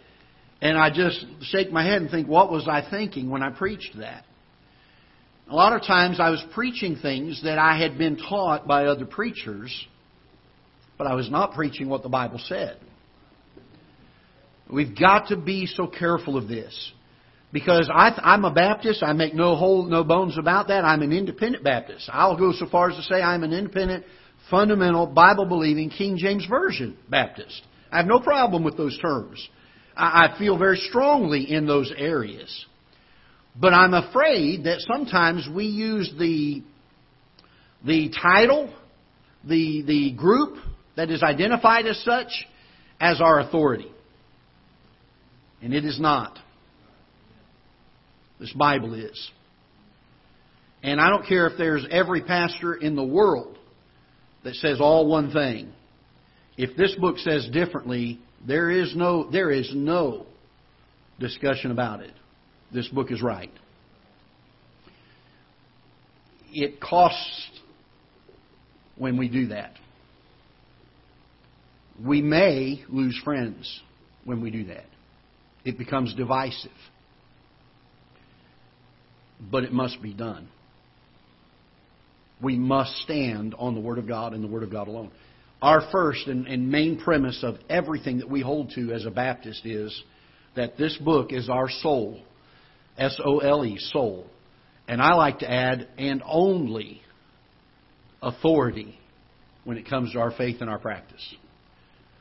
And 0.62 0.78
I 0.78 0.90
just 0.90 1.24
shake 1.42 1.72
my 1.72 1.84
head 1.86 2.02
and 2.02 2.10
think, 2.10 2.28
what 2.28 2.50
was 2.50 2.68
I 2.68 2.88
thinking 2.90 3.30
when 3.30 3.44
I 3.44 3.50
preached 3.50 3.98
that? 4.00 4.24
A 5.50 5.56
lot 5.56 5.74
of 5.74 5.82
times 5.86 6.20
I 6.20 6.30
was 6.30 6.44
preaching 6.54 6.96
things 6.96 7.44
that 7.44 7.60
I 7.60 7.78
had 7.78 7.98
been 7.98 8.18
taught 8.18 8.66
by 8.68 8.86
other 8.86 9.06
preachers, 9.06 9.86
but 10.98 11.08
I 11.08 11.14
was 11.14 11.30
not 11.30 11.54
preaching 11.54 11.88
what 11.88 12.02
the 12.02 12.10
Bible 12.10 12.40
said. 12.48 12.80
We've 14.72 14.98
got 14.98 15.28
to 15.28 15.38
be 15.38 15.68
so 15.68 15.88
careful 15.88 16.38
of 16.38 16.48
this. 16.48 16.92
Because 17.52 17.90
I, 17.94 18.10
I'm 18.22 18.44
a 18.44 18.52
Baptist, 18.52 19.02
I 19.02 19.14
make 19.14 19.34
no 19.34 19.56
whole, 19.56 19.86
no 19.86 20.04
bones 20.04 20.38
about 20.38 20.68
that. 20.68 20.84
I'm 20.84 21.02
an 21.02 21.14
independent 21.14 21.64
Baptist. 21.64 22.10
I'll 22.12 22.38
go 22.38 22.52
so 22.52 22.68
far 22.68 22.90
as 22.90 22.98
to 22.98 23.04
say 23.04 23.22
I'm 23.22 23.44
an 23.44 23.54
independent, 23.54 24.04
fundamental, 24.50 25.08
Bible 25.08 25.46
believing 25.46 25.90
King 25.90 26.18
James 26.18 26.46
Version 26.48 26.98
Baptist. 27.10 27.62
I 27.92 27.98
have 27.98 28.08
no 28.08 28.20
problem 28.20 28.64
with 28.64 28.76
those 28.76 28.98
terms. 29.00 29.48
I, 29.96 30.34
I 30.36 30.38
feel 30.38 30.58
very 30.58 30.78
strongly 30.78 31.50
in 31.50 31.66
those 31.66 31.94
areas. 31.96 32.66
But 33.56 33.74
I'm 33.74 33.94
afraid 33.94 34.66
that 34.66 34.82
sometimes 34.82 35.48
we 35.54 35.66
use 35.66 36.14
the, 36.20 36.62
the 37.86 38.14
title, 38.22 38.74
the, 39.48 39.84
the 39.88 40.12
group 40.12 40.58
that 40.98 41.10
is 41.10 41.24
identified 41.24 41.86
as 41.86 42.04
such, 42.04 42.48
as 43.00 43.22
our 43.22 43.40
authority. 43.40 43.90
And 45.66 45.74
it 45.74 45.84
is 45.84 46.00
not. 46.00 46.38
This 48.40 48.54
Bible 48.54 48.94
is. 48.94 49.32
And 50.84 51.02
I 51.02 51.10
don't 51.10 51.26
care 51.26 51.48
if 51.48 51.58
there's 51.58 51.84
every 51.90 52.22
pastor 52.22 52.76
in 52.76 52.96
the 52.96 53.04
world 53.04 53.58
that 54.44 54.54
says 54.54 54.80
all 54.80 55.08
one 55.08 55.32
thing. 55.32 55.74
If 56.56 56.78
this 56.78 56.94
book 57.02 57.18
says 57.18 57.50
differently, 57.52 58.20
there 58.48 58.70
is 58.70 58.96
no 58.96 59.28
there 59.32 59.50
is 59.50 59.72
no 59.74 60.28
discussion 61.20 61.72
about 61.72 62.02
it. 62.02 62.14
This 62.72 62.88
book 62.90 63.12
is 63.12 63.24
right. 63.24 63.52
It 66.52 66.80
costs 66.80 67.50
when 69.00 69.18
we 69.18 69.30
do 69.30 69.48
that. 69.48 69.74
We 72.06 72.22
may 72.22 72.84
lose 72.88 73.20
friends 73.24 73.82
when 74.26 74.42
we 74.42 74.52
do 74.52 74.66
that. 74.66 74.86
It 75.66 75.78
becomes 75.78 76.14
divisive. 76.14 76.72
But 79.52 79.64
it 79.64 79.74
must 79.74 80.02
be 80.02 80.14
done. 80.14 80.48
We 82.42 82.58
must 82.58 82.96
stand 83.02 83.56
on 83.58 83.74
the 83.74 83.82
Word 83.82 83.98
of 83.98 84.08
God 84.08 84.34
and 84.34 84.44
the 84.44 84.48
Word 84.48 84.64
of 84.64 84.72
God 84.72 84.88
alone. 84.88 85.12
Our 85.62 85.90
first 85.92 86.28
and, 86.28 86.48
and 86.48 86.70
main 86.70 87.00
premise 87.00 87.40
of 87.44 87.56
everything 87.70 88.20
that 88.20 88.30
we 88.30 88.42
hold 88.42 88.72
to 88.76 88.92
as 88.94 89.06
a 89.06 89.12
Baptist 89.12 89.66
is 89.66 90.04
that 90.56 90.78
this 90.78 90.96
book 90.98 91.32
is 91.32 91.50
our 91.50 91.70
sole. 91.70 92.22
S 92.98 93.20
O 93.24 93.40
L 93.40 93.66
E, 93.66 93.78
sole. 93.78 94.28
And 94.88 95.02
I 95.02 95.16
like 95.16 95.40
to 95.40 95.52
add, 95.52 95.88
and 95.98 96.22
only 96.26 97.02
authority 98.22 98.98
when 99.64 99.78
it 99.78 99.90
comes 99.90 100.14
to 100.14 100.20
our 100.20 100.32
faith 100.32 100.58
and 100.62 100.70
our 100.70 100.78
practice. 100.78 101.36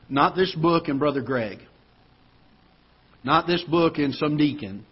Not 0.09 0.35
this 0.35 0.55
book 0.55 0.89
and 0.89 0.99
Brother 0.99 1.23
Greg. 1.23 1.59
Not 3.25 3.47
this 3.47 3.63
book 3.63 3.99
and 3.99 4.15
some 4.15 4.37
deacon 4.37 4.85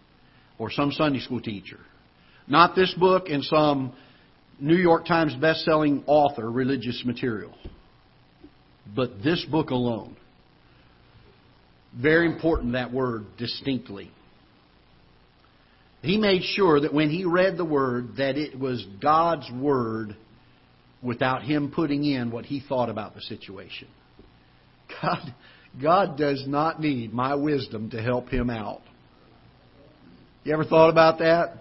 or 0.57 0.71
some 0.71 0.91
Sunday 0.91 1.19
school 1.19 1.41
teacher. 1.41 1.79
Not 2.47 2.75
this 2.75 2.93
book 2.95 3.29
and 3.29 3.43
some 3.43 3.93
New 4.59 4.75
York 4.75 5.05
Times 5.05 5.35
best-selling 5.35 6.03
author 6.07 6.49
religious 6.49 7.03
material. 7.05 7.53
But 8.95 9.23
this 9.23 9.45
book 9.49 9.69
alone. 9.69 10.17
Very 11.95 12.25
important 12.25 12.73
that 12.73 12.91
word 12.91 13.25
distinctly. 13.37 14.11
He 16.01 16.17
made 16.17 16.43
sure 16.43 16.81
that 16.81 16.93
when 16.93 17.09
he 17.09 17.23
read 17.23 17.55
the 17.55 17.63
word 17.65 18.17
that 18.17 18.35
it 18.35 18.59
was 18.59 18.85
God's 19.01 19.49
word 19.51 20.17
without 21.01 21.43
him 21.43 21.71
putting 21.73 22.03
in 22.03 22.31
what 22.31 22.45
he 22.45 22.61
thought 22.67 22.89
about 22.89 23.13
the 23.13 23.21
situation. 23.21 23.87
God, 25.01 25.33
God 25.81 26.17
does 26.17 26.43
not 26.47 26.79
need 26.79 27.13
my 27.13 27.35
wisdom 27.35 27.89
to 27.91 28.01
help 28.01 28.29
him 28.29 28.49
out. 28.49 28.81
You 30.43 30.53
ever 30.53 30.65
thought 30.65 30.89
about 30.89 31.19
that? 31.19 31.57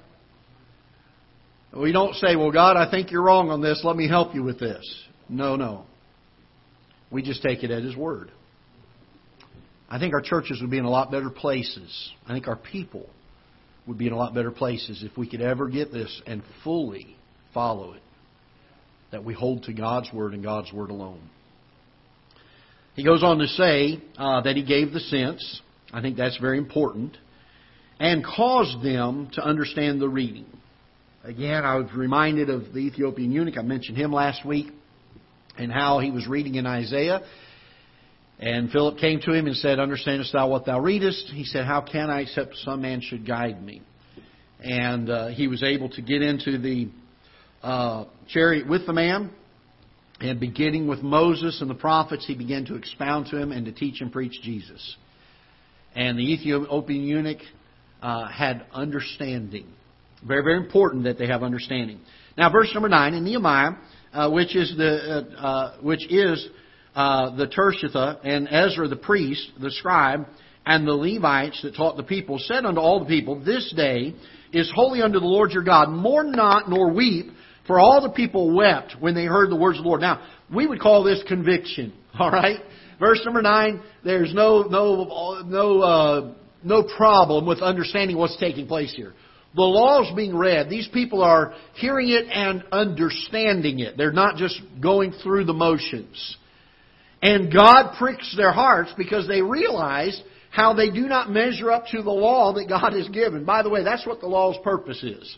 We 1.75 1.93
don't 1.93 2.15
say, 2.17 2.37
well, 2.37 2.53
God, 2.53 2.77
I 2.77 2.91
think 2.91 3.11
you're 3.11 3.23
wrong 3.23 3.51
on 3.51 3.63
this. 3.63 3.81
Let 3.85 3.97
me 3.97 4.09
help 4.09 4.35
you 4.35 4.43
with 4.43 4.61
this. 4.61 4.83
No, 5.29 5.57
no. 5.57 5.87
We 7.11 7.23
just 7.23 7.43
take 7.43 7.63
it 7.63 7.71
at 7.71 7.83
His 7.83 7.97
word. 7.97 8.31
I 9.89 9.99
think 9.99 10.15
our 10.15 10.21
churches 10.21 10.61
would 10.61 10.71
be 10.71 10.79
in 10.79 10.85
a 10.85 10.91
lot 10.91 11.11
better 11.11 11.31
places. 11.31 12.13
I 12.27 12.33
think 12.33 12.49
our 12.49 12.57
people 12.57 13.09
would 13.87 13.99
be 13.99 14.07
in 14.07 14.13
a 14.13 14.17
lot 14.17 14.35
better 14.35 14.51
places 14.51 15.03
if 15.03 15.17
we 15.17 15.29
could 15.29 15.41
ever 15.41 15.69
get 15.69 15.93
this 15.93 16.23
and 16.27 16.43
fully 16.65 17.17
follow 17.55 17.93
it. 17.95 18.03
That 19.11 19.25
we 19.25 19.35
hold 19.35 19.65
to 19.65 19.73
God's 19.73 20.11
word 20.13 20.33
and 20.35 20.43
God's 20.43 20.73
word 20.73 20.91
alone. 20.91 21.21
He 22.95 23.05
goes 23.05 23.23
on 23.23 23.39
to 23.39 23.47
say 23.47 24.03
uh, 24.19 24.43
that 24.43 24.57
he 24.57 24.65
gave 24.65 24.93
the 24.93 25.01
sense. 25.01 25.63
I 25.93 26.03
think 26.03 26.17
that's 26.17 26.37
very 26.39 26.59
important. 26.59 27.17
And 27.99 28.25
caused 28.25 28.85
them 28.85 29.31
to 29.35 29.43
understand 29.43 30.01
the 30.01 30.09
reading. 30.09 30.47
Again, 31.25 31.65
I 31.65 31.77
was 31.77 31.93
reminded 31.95 32.51
of 32.51 32.73
the 32.73 32.81
Ethiopian 32.81 33.31
eunuch. 33.31 33.57
I 33.57 33.63
mentioned 33.63 33.97
him 33.97 34.13
last 34.13 34.45
week 34.45 34.67
and 35.57 35.71
how 35.71 36.01
he 36.01 36.11
was 36.11 36.27
reading 36.27 36.57
in 36.57 36.67
Isaiah. 36.67 37.23
And 38.39 38.71
Philip 38.71 38.99
came 38.99 39.21
to 39.21 39.33
him 39.33 39.47
and 39.47 39.57
said, 39.57 39.79
Understandest 39.79 40.33
thou 40.33 40.49
what 40.49 40.67
thou 40.67 40.81
readest? 40.81 41.31
He 41.33 41.45
said, 41.45 41.65
How 41.65 41.81
can 41.81 42.11
I 42.11 42.23
except 42.23 42.57
some 42.57 42.83
man 42.83 43.01
should 43.01 43.27
guide 43.27 43.63
me? 43.63 43.83
And 44.61 45.09
uh, 45.09 45.29
he 45.29 45.47
was 45.47 45.63
able 45.63 45.89
to 45.91 46.03
get 46.03 46.23
into 46.23 46.59
the 46.59 46.89
uh, 47.63 48.05
chariot 48.29 48.69
with 48.69 48.87
the 48.87 48.93
man 48.93 49.31
and 50.23 50.39
beginning 50.39 50.87
with 50.87 51.03
Moses 51.03 51.61
and 51.61 51.69
the 51.69 51.75
prophets, 51.75 52.25
he 52.27 52.35
began 52.35 52.65
to 52.67 52.77
expound 52.77 53.27
to 53.27 53.37
him 53.37 53.51
and 53.51 53.67
to 53.67 53.73
teach 53.73 54.01
and 54.01 54.13
preach 54.13 54.41
Jesus. 54.43 54.97
And 55.95 56.17
the 56.19 56.33
Ethiopian 56.33 57.03
eunuch 57.03 57.41
uh, 58.01 58.29
had 58.29 58.65
understanding. 58.73 59.67
Very, 60.27 60.45
very 60.45 60.59
important 60.59 61.05
that 61.05 61.19
they 61.19 61.27
have 61.27 61.43
understanding. 61.43 62.01
Now, 62.39 62.51
verse 62.51 62.71
number 62.73 62.89
nine 62.89 63.15
in 63.15 63.25
Nehemiah, 63.25 63.73
uh, 64.13 64.31
which 64.31 64.55
is 64.55 64.73
the 64.77 65.27
uh, 65.37 65.41
uh 65.41 65.77
which 65.83 66.11
is 66.11 66.49
uh, 66.95 67.35
the 67.37 67.49
Tirshatha 67.49 68.21
and 68.25 68.47
Ezra 68.49 68.87
the 68.87 68.97
priest, 68.97 69.51
the 69.61 69.73
scribe, 69.73 70.27
and 70.65 70.87
the 70.87 70.93
Levites 70.93 71.61
that 71.63 71.75
taught 71.75 71.97
the 71.97 72.05
people, 72.05 72.39
said 72.39 72.65
unto 72.65 72.81
all 72.81 73.01
the 73.01 73.07
people, 73.07 73.43
This 73.45 73.73
day 73.77 74.15
is 74.53 74.71
holy 74.75 75.03
unto 75.03 75.19
the 75.19 75.27
Lord 75.27 75.51
your 75.51 75.65
God. 75.65 75.89
Mourn 75.89 76.31
not 76.31 76.71
nor 76.71 76.93
weep, 76.93 77.27
for 77.67 77.79
all 77.79 78.01
the 78.03 78.11
people 78.11 78.55
wept 78.55 78.97
when 78.99 79.15
they 79.15 79.25
heard 79.25 79.51
the 79.51 79.57
words 79.57 79.79
of 79.79 79.85
the 79.85 79.89
Lord. 79.89 80.01
Now, 80.01 80.27
we 80.53 80.67
would 80.67 80.81
call 80.81 81.05
this 81.05 81.23
conviction. 81.29 81.93
All 82.19 82.31
right? 82.31 82.59
Verse 82.99 83.21
number 83.25 83.43
9, 83.43 83.83
there's 84.05 84.33
no, 84.35 84.63
no, 84.63 85.43
no, 85.45 85.81
uh, 85.81 86.35
no 86.63 86.85
problem 86.97 87.47
with 87.47 87.61
understanding 87.61 88.17
what's 88.17 88.37
taking 88.39 88.67
place 88.67 88.93
here. 88.95 89.13
The 89.55 89.63
law 89.63 90.03
is 90.03 90.15
being 90.17 90.35
read. 90.37 90.71
These 90.71 90.89
people 90.89 91.23
are 91.23 91.55
hearing 91.75 92.09
it 92.09 92.27
and 92.31 92.65
understanding 92.73 93.81
it. 93.81 93.97
They're 93.97 94.13
not 94.13 94.37
just 94.37 94.61
going 94.81 95.13
through 95.23 95.45
the 95.45 95.53
motions. 95.53 96.37
And 97.21 97.53
God 97.53 97.97
pricks 97.99 98.35
their 98.37 98.53
hearts 98.53 98.93
because 98.97 99.29
they 99.29 99.43
realize 99.43 100.21
how 100.51 100.75
they 100.75 100.91
do 100.91 101.07
not 101.07 101.31
measure 101.31 101.71
up 101.71 101.87
to 101.93 102.03
the 102.03 102.11
law 102.11 102.55
that 102.55 102.69
God 102.69 102.95
has 102.95 103.09
given. 103.09 103.45
By 103.45 103.63
the 103.63 103.71
way, 103.71 103.85
that's 103.85 104.07
what 104.07 104.21
the 104.21 104.27
law's 104.27 104.57
purpose 104.65 105.03
is. 105.03 105.37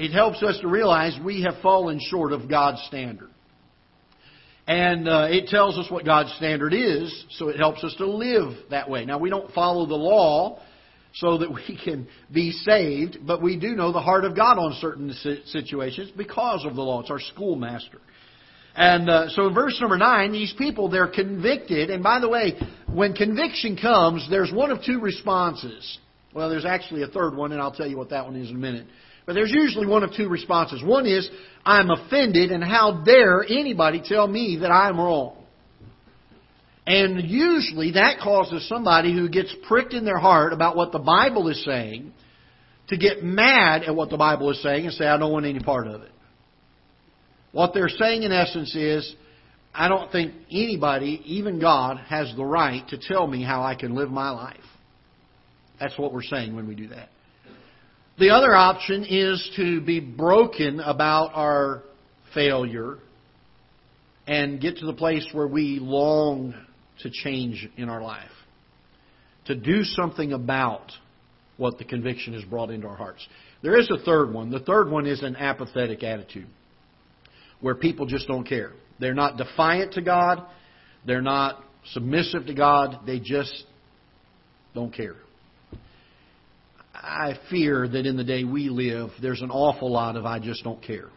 It 0.00 0.12
helps 0.12 0.42
us 0.42 0.58
to 0.62 0.68
realize 0.68 1.18
we 1.22 1.42
have 1.42 1.60
fallen 1.62 2.00
short 2.00 2.32
of 2.32 2.48
God's 2.48 2.82
standard. 2.84 3.28
And 4.66 5.06
uh, 5.06 5.26
it 5.28 5.48
tells 5.48 5.76
us 5.76 5.90
what 5.90 6.06
God's 6.06 6.32
standard 6.36 6.72
is, 6.72 7.26
so 7.32 7.48
it 7.48 7.58
helps 7.58 7.84
us 7.84 7.94
to 7.98 8.06
live 8.06 8.54
that 8.70 8.88
way. 8.88 9.04
Now, 9.04 9.18
we 9.18 9.28
don't 9.28 9.52
follow 9.52 9.84
the 9.84 9.96
law 9.96 10.58
so 11.12 11.36
that 11.36 11.50
we 11.68 11.78
can 11.84 12.08
be 12.32 12.50
saved, 12.50 13.18
but 13.26 13.42
we 13.42 13.58
do 13.58 13.74
know 13.74 13.92
the 13.92 14.00
heart 14.00 14.24
of 14.24 14.34
God 14.34 14.58
on 14.58 14.72
certain 14.80 15.12
situations 15.44 16.10
because 16.16 16.64
of 16.64 16.76
the 16.76 16.82
law. 16.82 17.02
It's 17.02 17.10
our 17.10 17.20
schoolmaster. 17.20 18.00
And 18.74 19.10
uh, 19.10 19.28
so 19.28 19.48
in 19.48 19.54
verse 19.54 19.76
number 19.82 19.98
9, 19.98 20.32
these 20.32 20.54
people, 20.56 20.88
they're 20.88 21.08
convicted. 21.08 21.90
And 21.90 22.02
by 22.02 22.20
the 22.20 22.28
way, 22.30 22.54
when 22.90 23.12
conviction 23.12 23.76
comes, 23.76 24.26
there's 24.30 24.50
one 24.50 24.70
of 24.70 24.78
two 24.82 24.98
responses. 24.98 25.98
Well, 26.32 26.48
there's 26.48 26.64
actually 26.64 27.02
a 27.02 27.08
third 27.08 27.36
one, 27.36 27.52
and 27.52 27.60
I'll 27.60 27.74
tell 27.74 27.88
you 27.88 27.98
what 27.98 28.08
that 28.10 28.24
one 28.24 28.36
is 28.36 28.48
in 28.48 28.56
a 28.56 28.58
minute. 28.58 28.86
But 29.26 29.34
there's 29.34 29.52
usually 29.52 29.86
one 29.86 30.02
of 30.02 30.12
two 30.16 30.28
responses. 30.28 30.82
One 30.82 31.06
is, 31.06 31.28
I'm 31.64 31.90
offended, 31.90 32.50
and 32.50 32.64
how 32.64 33.02
dare 33.04 33.44
anybody 33.44 34.02
tell 34.04 34.26
me 34.26 34.58
that 34.60 34.70
I'm 34.70 34.98
wrong? 34.98 35.36
And 36.86 37.28
usually 37.28 37.92
that 37.92 38.18
causes 38.20 38.68
somebody 38.68 39.12
who 39.12 39.28
gets 39.28 39.54
pricked 39.68 39.92
in 39.92 40.04
their 40.04 40.18
heart 40.18 40.52
about 40.52 40.76
what 40.76 40.92
the 40.92 40.98
Bible 40.98 41.48
is 41.48 41.64
saying 41.64 42.12
to 42.88 42.96
get 42.96 43.22
mad 43.22 43.84
at 43.84 43.94
what 43.94 44.10
the 44.10 44.16
Bible 44.16 44.50
is 44.50 44.60
saying 44.62 44.86
and 44.86 44.94
say, 44.94 45.06
I 45.06 45.16
don't 45.16 45.32
want 45.32 45.46
any 45.46 45.60
part 45.60 45.86
of 45.86 46.02
it. 46.02 46.10
What 47.52 47.74
they're 47.74 47.88
saying 47.88 48.22
in 48.24 48.32
essence 48.32 48.74
is, 48.74 49.14
I 49.72 49.88
don't 49.88 50.10
think 50.10 50.34
anybody, 50.50 51.22
even 51.26 51.60
God, 51.60 51.98
has 51.98 52.32
the 52.36 52.44
right 52.44 52.86
to 52.88 52.98
tell 52.98 53.26
me 53.26 53.44
how 53.44 53.62
I 53.62 53.76
can 53.76 53.94
live 53.94 54.10
my 54.10 54.30
life. 54.30 54.56
That's 55.78 55.96
what 55.96 56.12
we're 56.12 56.22
saying 56.22 56.56
when 56.56 56.66
we 56.66 56.74
do 56.74 56.88
that. 56.88 57.08
The 58.20 58.28
other 58.28 58.54
option 58.54 59.06
is 59.08 59.50
to 59.56 59.80
be 59.80 59.98
broken 59.98 60.78
about 60.78 61.30
our 61.32 61.82
failure 62.34 62.98
and 64.26 64.60
get 64.60 64.76
to 64.76 64.84
the 64.86 64.92
place 64.92 65.26
where 65.32 65.46
we 65.46 65.78
long 65.80 66.54
to 66.98 67.08
change 67.10 67.66
in 67.78 67.88
our 67.88 68.02
life. 68.02 68.28
To 69.46 69.54
do 69.54 69.84
something 69.84 70.34
about 70.34 70.92
what 71.56 71.78
the 71.78 71.84
conviction 71.84 72.34
has 72.34 72.44
brought 72.44 72.68
into 72.68 72.86
our 72.88 72.94
hearts. 72.94 73.26
There 73.62 73.78
is 73.78 73.90
a 73.90 74.04
third 74.04 74.34
one. 74.34 74.50
The 74.50 74.60
third 74.60 74.90
one 74.90 75.06
is 75.06 75.22
an 75.22 75.34
apathetic 75.36 76.02
attitude 76.02 76.48
where 77.62 77.74
people 77.74 78.04
just 78.04 78.28
don't 78.28 78.44
care. 78.44 78.72
They're 78.98 79.14
not 79.14 79.38
defiant 79.38 79.94
to 79.94 80.02
God, 80.02 80.44
they're 81.06 81.22
not 81.22 81.64
submissive 81.94 82.44
to 82.48 82.54
God, 82.54 83.00
they 83.06 83.18
just 83.18 83.64
don't 84.74 84.92
care. 84.92 85.16
I 87.02 87.38
fear 87.48 87.88
that 87.88 88.06
in 88.06 88.16
the 88.16 88.24
day 88.24 88.44
we 88.44 88.68
live, 88.68 89.10
there's 89.22 89.40
an 89.40 89.50
awful 89.50 89.90
lot 89.90 90.16
of 90.16 90.26
I 90.26 90.38
just 90.38 90.62
don't 90.62 90.82
care. 90.82 91.08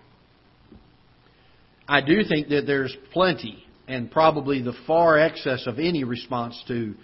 I 1.87 2.01
do 2.01 2.23
think 2.23 2.49
that 2.49 2.65
there's 2.65 2.95
plenty, 3.11 3.65
and 3.87 4.09
probably 4.09 4.61
the 4.61 4.73
far 4.87 5.19
excess 5.19 5.67
of 5.67 5.79
any 5.79 6.05
response 6.05 6.61
to 6.69 6.95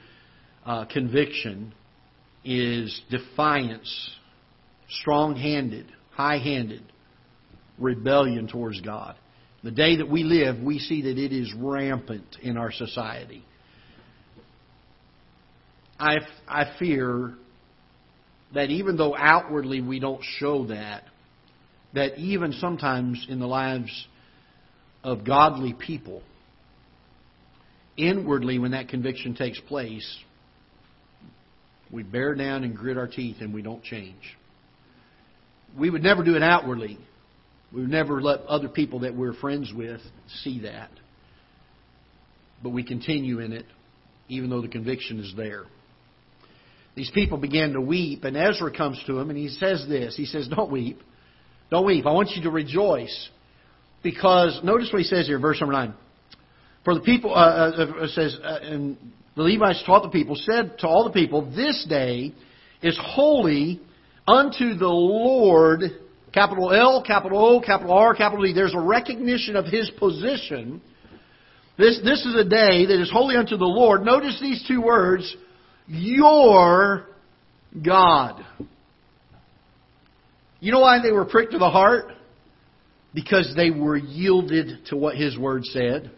uh, 0.66 0.86
conviction 0.86 1.74
is 2.46 3.02
defiance, 3.10 4.12
strong 5.02 5.36
handed, 5.36 5.88
high 6.12 6.38
handed 6.38 6.84
rebellion 7.78 8.48
towards 8.48 8.80
God. 8.82 9.16
The 9.64 9.72
day 9.72 9.98
that 9.98 10.10
we 10.10 10.24
live, 10.24 10.60
we 10.62 10.80
see 10.80 11.02
that 11.02 11.18
it 11.18 11.34
is 11.34 11.54
rampant 11.58 12.38
in 12.42 12.56
our 12.56 12.72
society. 12.72 13.44
I, 16.00 16.20
I 16.48 16.78
fear 16.80 17.34
that 18.54 18.70
even 18.70 18.98
though 18.98 19.16
outwardly 19.16 19.82
we 19.82 20.00
don't 20.00 20.24
show 20.24 20.68
that, 20.68 21.04
that 21.94 22.18
even 22.18 22.54
sometimes 22.54 23.26
in 23.30 23.40
the 23.40 23.48
lives 23.48 24.08
of 25.04 25.26
godly 25.26 25.74
people, 25.74 26.22
inwardly 27.98 28.60
when 28.60 28.72
that 28.72 28.90
conviction 28.90 29.36
takes 29.36 29.60
place, 29.62 30.18
we 31.92 32.04
bear 32.04 32.36
down 32.36 32.64
and 32.64 32.76
grit 32.76 32.98
our 32.98 33.08
teeth 33.08 33.38
and 33.40 33.54
we 33.54 33.62
don't 33.62 33.84
change. 33.84 34.38
We 35.78 35.90
would 35.90 36.04
never 36.04 36.24
do 36.24 36.36
it 36.36 36.44
outwardly. 36.44 36.98
We 37.74 37.82
would 37.82 37.92
never 37.92 38.22
let 38.22 38.42
other 38.42 38.70
people 38.70 39.00
that 39.02 39.16
we're 39.16 39.34
friends 39.34 39.72
with 39.76 40.02
see 40.44 40.62
that. 40.62 40.90
But 42.64 42.70
we 42.70 42.84
continue 42.84 43.40
in 43.40 43.54
it 43.54 43.66
even 44.28 44.50
though 44.50 44.62
the 44.62 44.68
conviction 44.68 45.20
is 45.20 45.34
there. 45.36 45.66
These 46.96 47.12
people 47.12 47.38
began 47.38 47.74
to 47.74 47.82
weep, 47.82 48.24
and 48.24 48.36
Ezra 48.36 48.76
comes 48.76 49.02
to 49.08 49.20
him 49.20 49.30
and 49.30 49.38
he 49.38 49.50
says 49.50 49.86
this. 49.88 50.16
He 50.16 50.26
says, 50.26 50.48
Don't 50.48 50.72
weep. 50.72 51.02
Don't 51.70 51.86
weep. 51.86 52.06
I 52.06 52.12
want 52.12 52.32
you 52.32 52.44
to 52.44 52.50
rejoice. 52.50 53.30
Because, 54.02 54.60
notice 54.64 54.90
what 54.92 55.00
he 55.00 55.08
says 55.08 55.28
here, 55.28 55.40
verse 55.40 55.60
number 55.60 55.74
9. 55.74 55.94
For 56.86 56.96
the 56.96 57.02
people, 57.02 57.34
uh, 57.34 57.72
uh, 57.72 58.08
says, 58.08 58.38
uh, 58.42 58.60
and 58.62 58.98
the 59.36 59.44
Levites 59.44 59.84
taught 59.86 60.04
the 60.04 60.10
people, 60.10 60.36
said 60.36 60.78
to 60.80 60.88
all 60.88 61.04
the 61.04 61.12
people, 61.12 61.50
This 61.54 61.86
day 61.88 62.34
is 62.82 62.98
holy 63.02 63.82
unto 64.28 64.76
the 64.76 64.88
Lord, 64.88 65.82
capital 66.34 66.72
L, 66.74 67.04
capital 67.06 67.46
O, 67.46 67.62
capital 67.62 67.94
R, 67.94 68.16
capital 68.16 68.46
D. 68.46 68.54
There's 68.54 68.74
a 68.74 68.80
recognition 68.80 69.56
of 69.56 69.66
his 69.66 69.90
position. 70.00 70.82
This, 71.78 72.00
this 72.04 72.26
is 72.26 72.36
a 72.36 72.44
day 72.44 72.86
that 72.86 73.02
is 73.02 73.12
holy 73.12 73.36
unto 73.36 73.58
the 73.58 73.66
Lord. 73.66 74.04
Notice 74.04 74.40
these 74.42 74.64
two 74.68 74.82
words, 74.82 75.36
your 75.90 77.06
God. 77.86 78.46
You 80.60 80.72
know 80.72 80.82
why 80.82 81.02
they 81.02 81.12
were 81.12 81.26
pricked 81.26 81.54
to 81.54 81.58
the 81.58 81.70
heart? 81.70 82.12
Because 83.14 83.54
they 83.56 83.72
were 83.72 83.98
yielded 83.98 84.86
to 84.88 84.98
what 84.98 85.16
His 85.16 85.38
Word 85.38 85.66
said. 85.66 86.12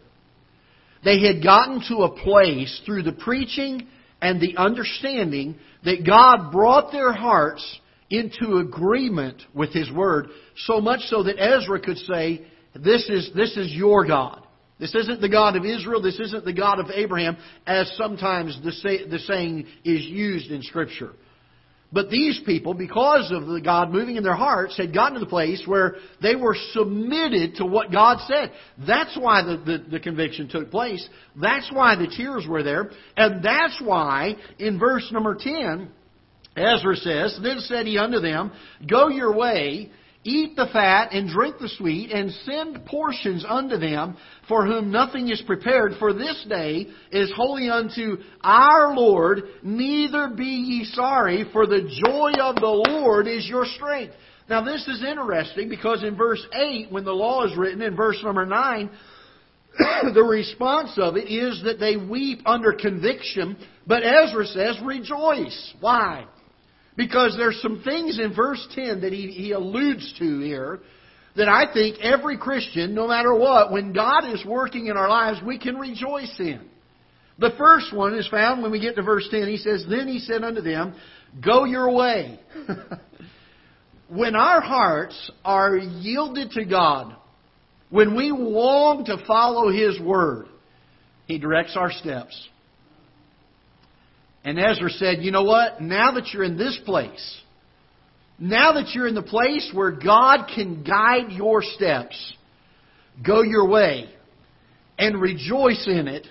They 1.03 1.21
had 1.21 1.43
gotten 1.43 1.81
to 1.89 2.03
a 2.03 2.11
place 2.11 2.81
through 2.85 3.03
the 3.03 3.13
preaching 3.13 3.87
and 4.21 4.39
the 4.39 4.57
understanding 4.57 5.55
that 5.83 6.05
God 6.05 6.51
brought 6.51 6.91
their 6.91 7.13
hearts 7.13 7.79
into 8.09 8.57
agreement 8.57 9.41
with 9.53 9.73
His 9.73 9.91
Word, 9.91 10.27
so 10.57 10.81
much 10.81 11.01
so 11.01 11.23
that 11.23 11.41
Ezra 11.41 11.79
could 11.79 11.97
say, 11.97 12.45
This 12.75 13.09
is, 13.09 13.31
this 13.35 13.55
is 13.55 13.71
your 13.71 14.05
God. 14.05 14.45
This 14.81 14.95
isn't 14.95 15.21
the 15.21 15.29
God 15.29 15.55
of 15.55 15.63
Israel. 15.63 16.01
This 16.01 16.19
isn't 16.19 16.43
the 16.43 16.53
God 16.53 16.79
of 16.79 16.87
Abraham, 16.89 17.37
as 17.67 17.89
sometimes 17.97 18.59
the, 18.63 18.71
say, 18.71 19.07
the 19.07 19.19
saying 19.19 19.67
is 19.85 20.01
used 20.01 20.49
in 20.49 20.63
Scripture. 20.63 21.11
But 21.93 22.09
these 22.09 22.41
people, 22.45 22.73
because 22.73 23.31
of 23.31 23.45
the 23.45 23.61
God 23.61 23.91
moving 23.91 24.15
in 24.15 24.23
their 24.23 24.35
hearts, 24.35 24.75
had 24.77 24.91
gotten 24.91 25.15
to 25.15 25.19
the 25.19 25.29
place 25.29 25.61
where 25.67 25.97
they 26.21 26.35
were 26.35 26.55
submitted 26.71 27.55
to 27.57 27.65
what 27.65 27.91
God 27.91 28.17
said. 28.27 28.53
That's 28.87 29.15
why 29.19 29.43
the, 29.43 29.57
the, 29.57 29.85
the, 29.91 29.99
conviction 29.99 30.47
took 30.47 30.71
place. 30.71 31.07
That's 31.39 31.69
why 31.71 31.95
the 31.95 32.07
tears 32.07 32.47
were 32.49 32.63
there. 32.63 32.89
And 33.15 33.43
that's 33.43 33.79
why, 33.83 34.35
in 34.57 34.79
verse 34.79 35.07
number 35.11 35.35
10, 35.35 35.91
Ezra 36.55 36.95
says, 36.95 37.39
Then 37.43 37.59
said 37.59 37.85
he 37.85 37.99
unto 37.99 38.19
them, 38.19 38.51
Go 38.89 39.09
your 39.09 39.35
way, 39.35 39.91
Eat 40.23 40.55
the 40.55 40.67
fat 40.71 41.13
and 41.13 41.29
drink 41.29 41.55
the 41.59 41.69
sweet, 41.69 42.11
and 42.11 42.31
send 42.45 42.85
portions 42.85 43.43
unto 43.47 43.77
them 43.77 44.15
for 44.47 44.67
whom 44.67 44.91
nothing 44.91 45.29
is 45.29 45.41
prepared. 45.47 45.93
For 45.97 46.13
this 46.13 46.45
day 46.47 46.87
is 47.11 47.33
holy 47.35 47.69
unto 47.69 48.17
our 48.43 48.95
Lord. 48.95 49.41
Neither 49.63 50.29
be 50.29 50.45
ye 50.45 50.85
sorry, 50.85 51.45
for 51.51 51.65
the 51.65 51.89
joy 52.05 52.33
of 52.39 52.55
the 52.55 52.83
Lord 52.91 53.27
is 53.27 53.47
your 53.47 53.65
strength. 53.65 54.13
Now, 54.47 54.63
this 54.63 54.87
is 54.87 55.03
interesting 55.03 55.69
because 55.69 56.03
in 56.03 56.15
verse 56.15 56.45
8, 56.53 56.91
when 56.91 57.05
the 57.05 57.13
law 57.13 57.45
is 57.45 57.57
written, 57.57 57.81
in 57.81 57.95
verse 57.95 58.21
number 58.23 58.45
9, 58.45 58.89
the 60.13 60.23
response 60.23 60.91
of 60.97 61.15
it 61.15 61.31
is 61.31 61.63
that 61.63 61.79
they 61.79 61.95
weep 61.95 62.41
under 62.45 62.73
conviction, 62.73 63.57
but 63.87 64.03
Ezra 64.03 64.45
says, 64.45 64.77
rejoice. 64.83 65.73
Why? 65.79 66.25
Because 67.01 67.33
there's 67.35 67.59
some 67.63 67.81
things 67.83 68.19
in 68.19 68.35
verse 68.35 68.63
10 68.75 69.01
that 69.01 69.11
he, 69.11 69.31
he 69.31 69.53
alludes 69.53 70.13
to 70.19 70.39
here 70.39 70.81
that 71.35 71.49
I 71.49 71.73
think 71.73 71.97
every 71.99 72.37
Christian, 72.37 72.93
no 72.93 73.07
matter 73.07 73.33
what, 73.33 73.71
when 73.71 73.91
God 73.91 74.31
is 74.31 74.45
working 74.45 74.85
in 74.85 74.95
our 74.97 75.09
lives, 75.09 75.39
we 75.43 75.57
can 75.57 75.77
rejoice 75.77 76.35
in. 76.37 76.61
The 77.39 77.55
first 77.57 77.91
one 77.91 78.13
is 78.13 78.27
found 78.27 78.61
when 78.61 78.71
we 78.71 78.79
get 78.79 78.95
to 78.97 79.01
verse 79.01 79.27
10. 79.31 79.47
He 79.47 79.57
says, 79.57 79.83
Then 79.89 80.07
he 80.07 80.19
said 80.19 80.43
unto 80.43 80.61
them, 80.61 80.93
Go 81.43 81.63
your 81.63 81.91
way. 81.91 82.39
when 84.07 84.35
our 84.35 84.61
hearts 84.61 85.31
are 85.43 85.75
yielded 85.75 86.51
to 86.51 86.65
God, 86.65 87.15
when 87.89 88.15
we 88.15 88.29
long 88.29 89.05
to 89.05 89.17
follow 89.25 89.71
His 89.71 89.99
Word, 89.99 90.45
He 91.25 91.39
directs 91.39 91.75
our 91.75 91.91
steps. 91.91 92.47
And 94.43 94.59
Ezra 94.59 94.89
said, 94.89 95.21
You 95.21 95.31
know 95.31 95.43
what? 95.43 95.81
Now 95.81 96.11
that 96.11 96.29
you're 96.33 96.43
in 96.43 96.57
this 96.57 96.79
place, 96.85 97.41
now 98.39 98.73
that 98.73 98.89
you're 98.93 99.07
in 99.07 99.15
the 99.15 99.21
place 99.21 99.71
where 99.73 99.91
God 99.91 100.49
can 100.53 100.83
guide 100.83 101.31
your 101.31 101.61
steps, 101.61 102.33
go 103.25 103.43
your 103.43 103.67
way 103.67 104.09
and 104.97 105.21
rejoice 105.21 105.87
in 105.87 106.07
it 106.07 106.27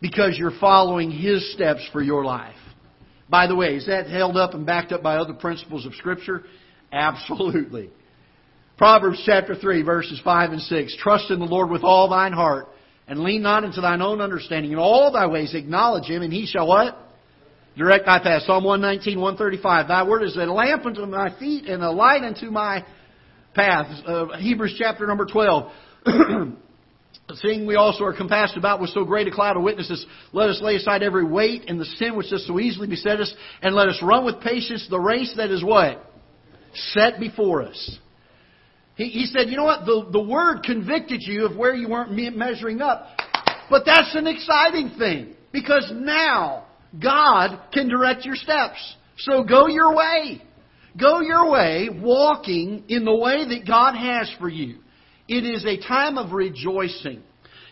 because 0.00 0.36
you're 0.38 0.58
following 0.60 1.10
His 1.10 1.52
steps 1.52 1.86
for 1.92 2.02
your 2.02 2.24
life. 2.24 2.56
By 3.28 3.46
the 3.46 3.54
way, 3.54 3.76
is 3.76 3.86
that 3.86 4.08
held 4.08 4.36
up 4.36 4.54
and 4.54 4.66
backed 4.66 4.92
up 4.92 5.02
by 5.02 5.16
other 5.16 5.34
principles 5.34 5.86
of 5.86 5.94
Scripture? 5.94 6.42
Absolutely. 6.90 7.90
Proverbs 8.76 9.22
chapter 9.24 9.54
3, 9.54 9.82
verses 9.82 10.20
5 10.24 10.52
and 10.52 10.60
6. 10.60 10.96
Trust 10.98 11.30
in 11.30 11.38
the 11.38 11.44
Lord 11.46 11.70
with 11.70 11.84
all 11.84 12.10
thine 12.10 12.32
heart, 12.32 12.66
and 13.06 13.20
lean 13.20 13.42
not 13.42 13.64
into 13.64 13.80
thine 13.80 14.02
own 14.02 14.20
understanding. 14.20 14.72
In 14.72 14.78
all 14.78 15.12
thy 15.12 15.26
ways 15.26 15.54
acknowledge 15.54 16.06
him, 16.06 16.22
and 16.22 16.32
he 16.32 16.46
shall 16.46 16.66
what? 16.66 16.98
Direct 17.76 18.04
thy 18.04 18.18
path. 18.18 18.42
Psalm 18.42 18.64
119, 18.64 19.18
135. 19.18 19.88
Thy 19.88 20.02
word 20.06 20.22
is 20.22 20.36
a 20.36 20.44
lamp 20.44 20.84
unto 20.84 21.06
my 21.06 21.36
feet 21.38 21.64
and 21.66 21.82
a 21.82 21.90
light 21.90 22.22
unto 22.22 22.50
my 22.50 22.84
path. 23.54 23.86
Uh, 24.06 24.36
Hebrews 24.36 24.76
chapter 24.78 25.06
number 25.06 25.24
12. 25.24 25.72
Seeing 27.34 27.66
we 27.66 27.76
also 27.76 28.04
are 28.04 28.14
compassed 28.14 28.58
about 28.58 28.80
with 28.80 28.90
so 28.90 29.04
great 29.04 29.26
a 29.26 29.30
cloud 29.30 29.56
of 29.56 29.62
witnesses, 29.62 30.04
let 30.32 30.50
us 30.50 30.60
lay 30.60 30.76
aside 30.76 31.02
every 31.02 31.24
weight 31.24 31.64
and 31.68 31.80
the 31.80 31.84
sin 31.84 32.14
which 32.14 32.28
does 32.28 32.46
so 32.46 32.60
easily 32.60 32.88
beset 32.88 33.20
us, 33.20 33.32
and 33.62 33.74
let 33.74 33.88
us 33.88 33.98
run 34.02 34.24
with 34.24 34.40
patience 34.40 34.86
the 34.90 35.00
race 35.00 35.32
that 35.36 35.50
is 35.50 35.64
what? 35.64 36.04
Set 36.74 37.18
before 37.20 37.62
us. 37.62 37.98
He, 38.96 39.04
he 39.04 39.26
said, 39.26 39.48
you 39.48 39.56
know 39.56 39.64
what? 39.64 39.86
The, 39.86 40.08
the 40.12 40.22
word 40.22 40.62
convicted 40.62 41.22
you 41.22 41.46
of 41.46 41.56
where 41.56 41.74
you 41.74 41.88
weren't 41.88 42.12
measuring 42.36 42.82
up. 42.82 43.06
But 43.70 43.84
that's 43.86 44.14
an 44.14 44.26
exciting 44.26 44.90
thing. 44.98 45.34
Because 45.52 45.90
now, 45.94 46.66
God 47.00 47.58
can 47.72 47.88
direct 47.88 48.24
your 48.24 48.36
steps. 48.36 48.96
So 49.18 49.44
go 49.44 49.66
your 49.68 49.94
way. 49.94 50.42
Go 50.98 51.20
your 51.20 51.50
way 51.50 51.88
walking 51.90 52.84
in 52.88 53.04
the 53.04 53.14
way 53.14 53.48
that 53.48 53.66
God 53.66 53.94
has 53.94 54.30
for 54.38 54.48
you. 54.48 54.78
It 55.28 55.44
is 55.44 55.64
a 55.64 55.78
time 55.86 56.18
of 56.18 56.32
rejoicing. 56.32 57.22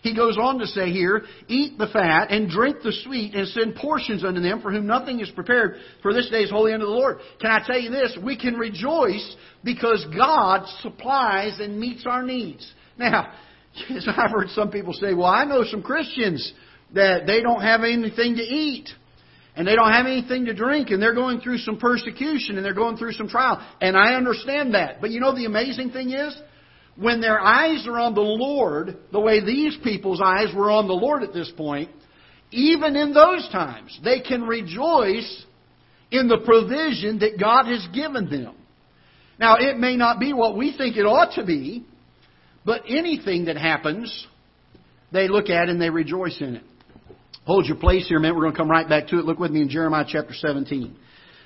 He 0.03 0.17
goes 0.17 0.39
on 0.39 0.59
to 0.61 0.67
say 0.67 0.91
here, 0.91 1.25
Eat 1.49 1.77
the 1.77 1.89
fat 1.89 2.31
and 2.31 2.49
drink 2.49 2.79
the 2.83 2.93
sweet 3.05 3.35
and 3.35 3.47
send 3.49 3.75
portions 3.77 4.25
unto 4.25 4.41
them 4.41 4.63
for 4.63 4.73
whom 4.73 4.87
nothing 4.87 5.21
is 5.21 5.31
prepared, 5.31 5.77
for 6.01 6.15
this 6.15 6.31
day 6.31 6.43
is 6.43 6.51
holy 6.51 6.73
unto 6.73 6.87
the 6.87 6.93
Lord. 6.93 7.19
Can 7.41 7.51
I 7.51 7.61
tell 7.67 7.79
you 7.79 7.91
this? 7.91 8.17
We 8.23 8.39
can 8.39 8.55
rejoice 8.55 9.37
because 9.63 10.07
God 10.17 10.67
supplies 10.81 11.61
and 11.61 11.79
meets 11.79 12.07
our 12.07 12.23
needs. 12.23 12.73
Now, 12.97 13.33
I've 13.91 14.31
heard 14.31 14.49
some 14.51 14.71
people 14.71 14.95
say, 14.95 15.13
well, 15.13 15.27
I 15.27 15.45
know 15.45 15.65
some 15.65 15.83
Christians 15.83 16.53
that 16.95 17.27
they 17.27 17.43
don't 17.43 17.61
have 17.61 17.83
anything 17.83 18.37
to 18.37 18.43
eat 18.43 18.89
and 19.57 19.67
they 19.67 19.75
don't 19.75 19.93
have 19.93 20.07
anything 20.07 20.47
to 20.47 20.55
drink 20.55 20.91
and 20.91 21.03
they're 21.03 21.15
going 21.15 21.41
through 21.41 21.59
some 21.59 21.79
persecution 21.79 22.57
and 22.57 22.65
they're 22.65 22.75
going 22.75 22.97
through 22.97 23.13
some 23.13 23.29
trial. 23.29 23.65
And 23.81 23.97
I 23.97 24.15
understand 24.15 24.75
that. 24.75 25.01
But 25.01 25.11
you 25.11 25.21
know 25.21 25.35
the 25.35 25.47
amazing 25.47 25.91
thing 25.91 26.11
is? 26.11 26.37
When 26.97 27.21
their 27.21 27.41
eyes 27.41 27.87
are 27.87 27.99
on 27.99 28.15
the 28.15 28.21
Lord, 28.21 28.97
the 29.13 29.21
way 29.21 29.45
these 29.45 29.77
people's 29.83 30.21
eyes 30.23 30.55
were 30.55 30.71
on 30.71 30.87
the 30.87 30.93
Lord 30.93 31.23
at 31.23 31.33
this 31.33 31.51
point, 31.57 31.91
even 32.51 32.97
in 32.97 33.15
those 33.15 33.49
times, 33.51 33.99
they 34.05 34.21
can 34.21 34.43
rejoice 34.43 35.45
in 36.11 36.29
the 36.29 36.39
provision 36.45 37.21
that 37.21 37.39
God 37.39 37.67
has 37.67 37.87
given 37.95 38.29
them. 38.29 38.55
Now, 39.39 39.57
it 39.59 39.79
may 39.79 39.97
not 39.97 40.21
be 40.21 40.33
what 40.33 40.57
we 40.57 40.77
think 40.77 40.97
it 40.97 41.07
ought 41.07 41.35
to 41.37 41.45
be, 41.45 41.87
but 42.65 42.83
anything 42.87 43.47
that 43.47 43.57
happens, 43.57 44.27
they 45.13 45.29
look 45.29 45.49
at 45.49 45.69
and 45.69 45.81
they 45.81 45.91
rejoice 45.91 46.41
in 46.41 46.57
it. 46.57 46.65
Hold 47.45 47.67
your 47.67 47.77
place 47.77 48.07
here 48.07 48.19
a 48.19 48.21
minute. 48.21 48.35
We're 48.35 48.43
going 48.43 48.53
to 48.53 48.59
come 48.59 48.71
right 48.71 48.89
back 48.89 49.09
to 49.09 49.19
it. 49.19 49.25
Look 49.25 49.39
with 49.39 49.51
me 49.51 49.63
in 49.63 49.69
Jeremiah 49.69 50.05
chapter 50.07 50.35
17. 50.35 50.97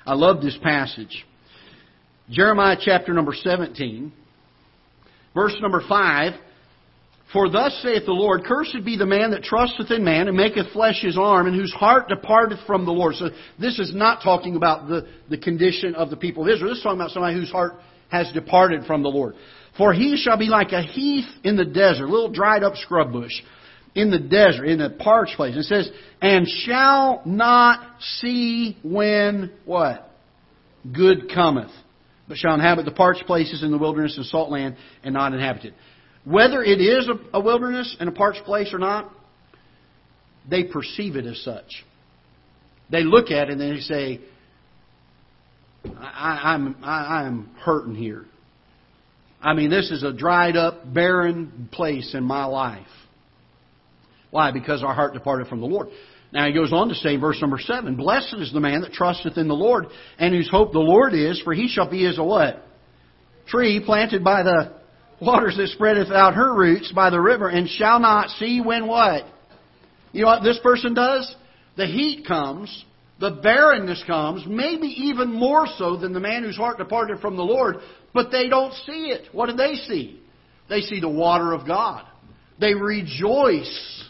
I 0.05 0.13
love 0.13 0.41
this 0.41 0.57
passage. 0.61 1.25
Jeremiah 2.29 2.77
chapter 2.79 3.13
number 3.13 3.33
17, 3.33 4.11
verse 5.33 5.55
number 5.61 5.81
5. 5.87 6.33
For 7.33 7.49
thus 7.49 7.77
saith 7.81 8.05
the 8.05 8.11
Lord, 8.11 8.43
Cursed 8.45 8.85
be 8.85 8.97
the 8.97 9.05
man 9.05 9.31
that 9.31 9.43
trusteth 9.43 9.89
in 9.89 10.03
man 10.03 10.27
and 10.27 10.37
maketh 10.37 10.71
flesh 10.73 11.01
his 11.01 11.17
arm, 11.17 11.47
and 11.47 11.55
whose 11.55 11.73
heart 11.73 12.07
departeth 12.07 12.59
from 12.67 12.85
the 12.85 12.91
Lord. 12.91 13.15
So 13.15 13.29
this 13.59 13.79
is 13.79 13.93
not 13.93 14.21
talking 14.23 14.55
about 14.55 14.87
the, 14.87 15.07
the 15.29 15.37
condition 15.37 15.95
of 15.95 16.09
the 16.09 16.17
people 16.17 16.43
of 16.43 16.49
Israel. 16.49 16.69
This 16.69 16.77
is 16.77 16.83
talking 16.83 16.99
about 16.99 17.11
somebody 17.11 17.35
whose 17.35 17.51
heart 17.51 17.73
has 18.09 18.31
departed 18.31 18.85
from 18.85 19.01
the 19.01 19.09
Lord. 19.09 19.35
For 19.77 19.91
he 19.91 20.17
shall 20.17 20.37
be 20.37 20.45
like 20.45 20.71
a 20.71 20.81
heath 20.81 21.27
in 21.43 21.57
the 21.57 21.65
desert, 21.65 22.05
a 22.05 22.11
little 22.11 22.31
dried 22.31 22.63
up 22.63 22.75
scrub 22.75 23.11
bush 23.11 23.33
in 23.95 24.11
the 24.11 24.19
desert, 24.19 24.65
in 24.65 24.81
a 24.81 24.89
parched 24.89 25.35
place. 25.37 25.55
It 25.55 25.63
says, 25.63 25.89
and 26.21 26.45
shall 26.47 27.21
not 27.25 28.01
see 28.19 28.77
when 28.83 29.51
what? 29.63 30.11
Good 30.91 31.31
cometh, 31.33 31.71
but 32.27 32.37
shall 32.37 32.53
inhabit 32.53 32.85
the 32.85 32.91
parched 32.91 33.25
places 33.25 33.63
in 33.63 33.71
the 33.71 33.77
wilderness 33.77 34.17
and 34.17 34.25
salt 34.25 34.51
land 34.51 34.75
and 35.03 35.13
not 35.13 35.33
inhabit 35.33 35.65
it. 35.65 35.73
Whether 36.25 36.61
it 36.61 36.81
is 36.81 37.09
a, 37.33 37.39
wilderness 37.39 37.95
and 37.99 38.09
a 38.09 38.11
parched 38.11 38.43
place 38.43 38.73
or 38.73 38.79
not, 38.79 39.11
they 40.49 40.65
perceive 40.65 41.15
it 41.15 41.25
as 41.25 41.41
such. 41.43 41.85
They 42.91 43.03
look 43.03 43.31
at 43.31 43.49
it 43.49 43.59
and 43.59 43.61
they 43.61 43.79
say, 43.79 44.21
I, 45.97 46.53
I'm, 46.53 46.75
I, 46.83 47.23
I'm 47.23 47.49
hurting 47.63 47.95
here. 47.95 48.25
I 49.41 49.53
mean, 49.53 49.69
this 49.69 49.91
is 49.91 50.03
a 50.03 50.11
dried 50.11 50.57
up, 50.57 50.91
barren 50.91 51.69
place 51.71 52.13
in 52.15 52.23
my 52.23 52.45
life. 52.45 52.87
Why? 54.35 54.51
Because 54.51 54.83
our 54.83 54.93
heart 54.93 55.13
departed 55.13 55.47
from 55.47 55.61
the 55.61 55.65
Lord. 55.65 55.87
Now 56.33 56.45
he 56.45 56.51
goes 56.51 56.73
on 56.73 56.89
to 56.89 56.95
say 56.95 57.15
verse 57.15 57.39
number 57.39 57.57
seven, 57.57 57.95
Blessed 57.95 58.35
is 58.39 58.51
the 58.51 58.59
man 58.59 58.81
that 58.81 58.91
trusteth 58.91 59.37
in 59.37 59.47
the 59.47 59.53
Lord, 59.53 59.85
and 60.19 60.35
whose 60.35 60.49
hope 60.51 60.73
the 60.73 60.79
Lord 60.79 61.13
is, 61.13 61.39
for 61.41 61.53
he 61.53 61.69
shall 61.69 61.89
be 61.89 62.05
as 62.05 62.17
a 62.17 62.23
what? 62.23 62.61
Tree 63.47 63.81
planted 63.85 64.25
by 64.25 64.43
the 64.43 64.73
waters 65.21 65.55
that 65.55 65.69
spreadeth 65.69 66.11
out 66.11 66.33
her 66.33 66.53
roots 66.53 66.91
by 66.91 67.11
the 67.11 67.21
river, 67.21 67.47
and 67.47 67.69
shall 67.69 68.01
not 68.01 68.29
see 68.31 68.59
when 68.59 68.87
what? 68.87 69.23
You 70.11 70.23
know 70.23 70.27
what 70.27 70.43
this 70.43 70.59
person 70.61 70.93
does? 70.93 71.33
The 71.77 71.87
heat 71.87 72.27
comes, 72.27 72.83
the 73.21 73.39
barrenness 73.41 74.03
comes, 74.05 74.43
maybe 74.45 74.87
even 74.87 75.31
more 75.31 75.65
so 75.77 75.95
than 75.95 76.11
the 76.11 76.19
man 76.19 76.43
whose 76.43 76.57
heart 76.57 76.77
departed 76.77 77.21
from 77.21 77.37
the 77.37 77.43
Lord, 77.43 77.77
but 78.13 78.31
they 78.31 78.49
don't 78.49 78.73
see 78.85 79.11
it. 79.11 79.33
What 79.33 79.47
do 79.47 79.55
they 79.55 79.75
see? 79.75 80.19
They 80.67 80.81
see 80.81 80.99
the 80.99 81.07
water 81.07 81.53
of 81.53 81.65
God. 81.65 82.05
They 82.59 82.73
rejoice 82.73 84.04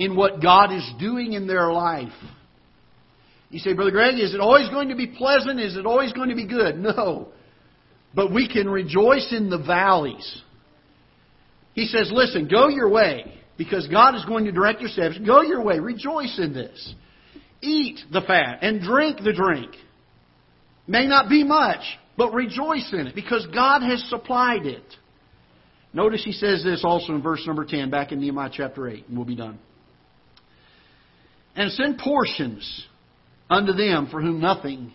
in 0.00 0.16
what 0.16 0.40
God 0.40 0.72
is 0.72 0.90
doing 0.98 1.34
in 1.34 1.46
their 1.46 1.70
life. 1.70 2.08
You 3.50 3.58
say, 3.58 3.74
Brother 3.74 3.90
Greg, 3.90 4.18
is 4.18 4.32
it 4.32 4.40
always 4.40 4.70
going 4.70 4.88
to 4.88 4.96
be 4.96 5.06
pleasant? 5.08 5.60
Is 5.60 5.76
it 5.76 5.84
always 5.84 6.12
going 6.14 6.30
to 6.30 6.34
be 6.34 6.48
good? 6.48 6.74
No. 6.80 7.28
But 8.12 8.32
we 8.32 8.48
can 8.48 8.68
rejoice 8.68 9.32
in 9.32 9.50
the 9.50 9.58
valleys. 9.58 10.42
He 11.74 11.86
says, 11.86 12.10
listen, 12.12 12.48
go 12.48 12.66
your 12.66 12.88
way 12.88 13.40
because 13.56 13.86
God 13.86 14.16
is 14.16 14.24
going 14.24 14.46
to 14.46 14.52
direct 14.52 14.80
your 14.80 14.88
steps. 14.88 15.16
Go 15.24 15.42
your 15.42 15.62
way. 15.62 15.78
Rejoice 15.78 16.36
in 16.42 16.52
this. 16.52 16.94
Eat 17.60 18.00
the 18.10 18.22
fat 18.22 18.60
and 18.62 18.80
drink 18.80 19.18
the 19.22 19.32
drink. 19.32 19.70
May 20.88 21.06
not 21.06 21.28
be 21.28 21.44
much, 21.44 21.82
but 22.16 22.32
rejoice 22.32 22.90
in 22.92 23.06
it 23.06 23.14
because 23.14 23.46
God 23.54 23.82
has 23.82 24.02
supplied 24.08 24.66
it. 24.66 24.82
Notice 25.92 26.24
he 26.24 26.32
says 26.32 26.64
this 26.64 26.82
also 26.84 27.14
in 27.14 27.22
verse 27.22 27.44
number 27.46 27.64
10, 27.64 27.90
back 27.90 28.10
in 28.10 28.20
Nehemiah 28.20 28.50
chapter 28.52 28.88
8, 28.88 29.06
and 29.06 29.16
we'll 29.16 29.26
be 29.26 29.36
done 29.36 29.60
and 31.56 31.70
send 31.72 31.98
portions 31.98 32.86
unto 33.48 33.72
them 33.72 34.08
for 34.10 34.20
whom 34.20 34.40
nothing 34.40 34.92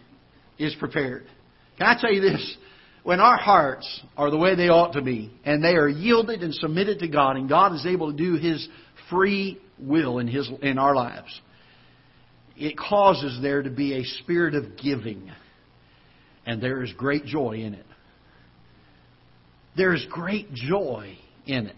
is 0.57 0.75
prepared. 0.79 1.25
Can 1.77 1.87
I 1.87 1.99
tell 1.99 2.11
you 2.11 2.21
this? 2.21 2.57
When 3.03 3.19
our 3.19 3.37
hearts 3.37 4.01
are 4.17 4.31
the 4.31 4.37
way 4.37 4.55
they 4.55 4.69
ought 4.69 4.93
to 4.93 5.01
be, 5.01 5.31
and 5.43 5.63
they 5.63 5.75
are 5.75 5.87
yielded 5.87 6.41
and 6.41 6.53
submitted 6.55 6.99
to 6.99 7.07
God, 7.07 7.35
and 7.37 7.47
God 7.47 7.75
is 7.75 7.85
able 7.85 8.11
to 8.11 8.17
do 8.17 8.35
His 8.35 8.67
free 9.09 9.61
will 9.77 10.19
in, 10.19 10.27
his, 10.27 10.49
in 10.61 10.77
our 10.77 10.95
lives, 10.95 11.41
it 12.57 12.77
causes 12.77 13.39
there 13.41 13.61
to 13.61 13.69
be 13.69 13.93
a 13.93 14.03
spirit 14.23 14.55
of 14.55 14.77
giving. 14.81 15.31
And 16.45 16.61
there 16.61 16.83
is 16.83 16.93
great 16.93 17.25
joy 17.25 17.57
in 17.57 17.73
it. 17.73 17.85
There 19.75 19.93
is 19.93 20.05
great 20.09 20.53
joy 20.53 21.17
in 21.45 21.67
it. 21.67 21.75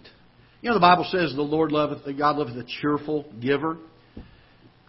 You 0.62 0.70
know, 0.70 0.76
the 0.76 0.82
Bible 0.82 1.08
says 1.12 1.34
the 1.36 1.42
Lord 1.42 1.72
loveth, 1.72 2.06
the 2.06 2.14
God 2.14 2.38
loveth 2.38 2.56
a 2.56 2.66
cheerful 2.82 3.26
giver. 3.42 3.78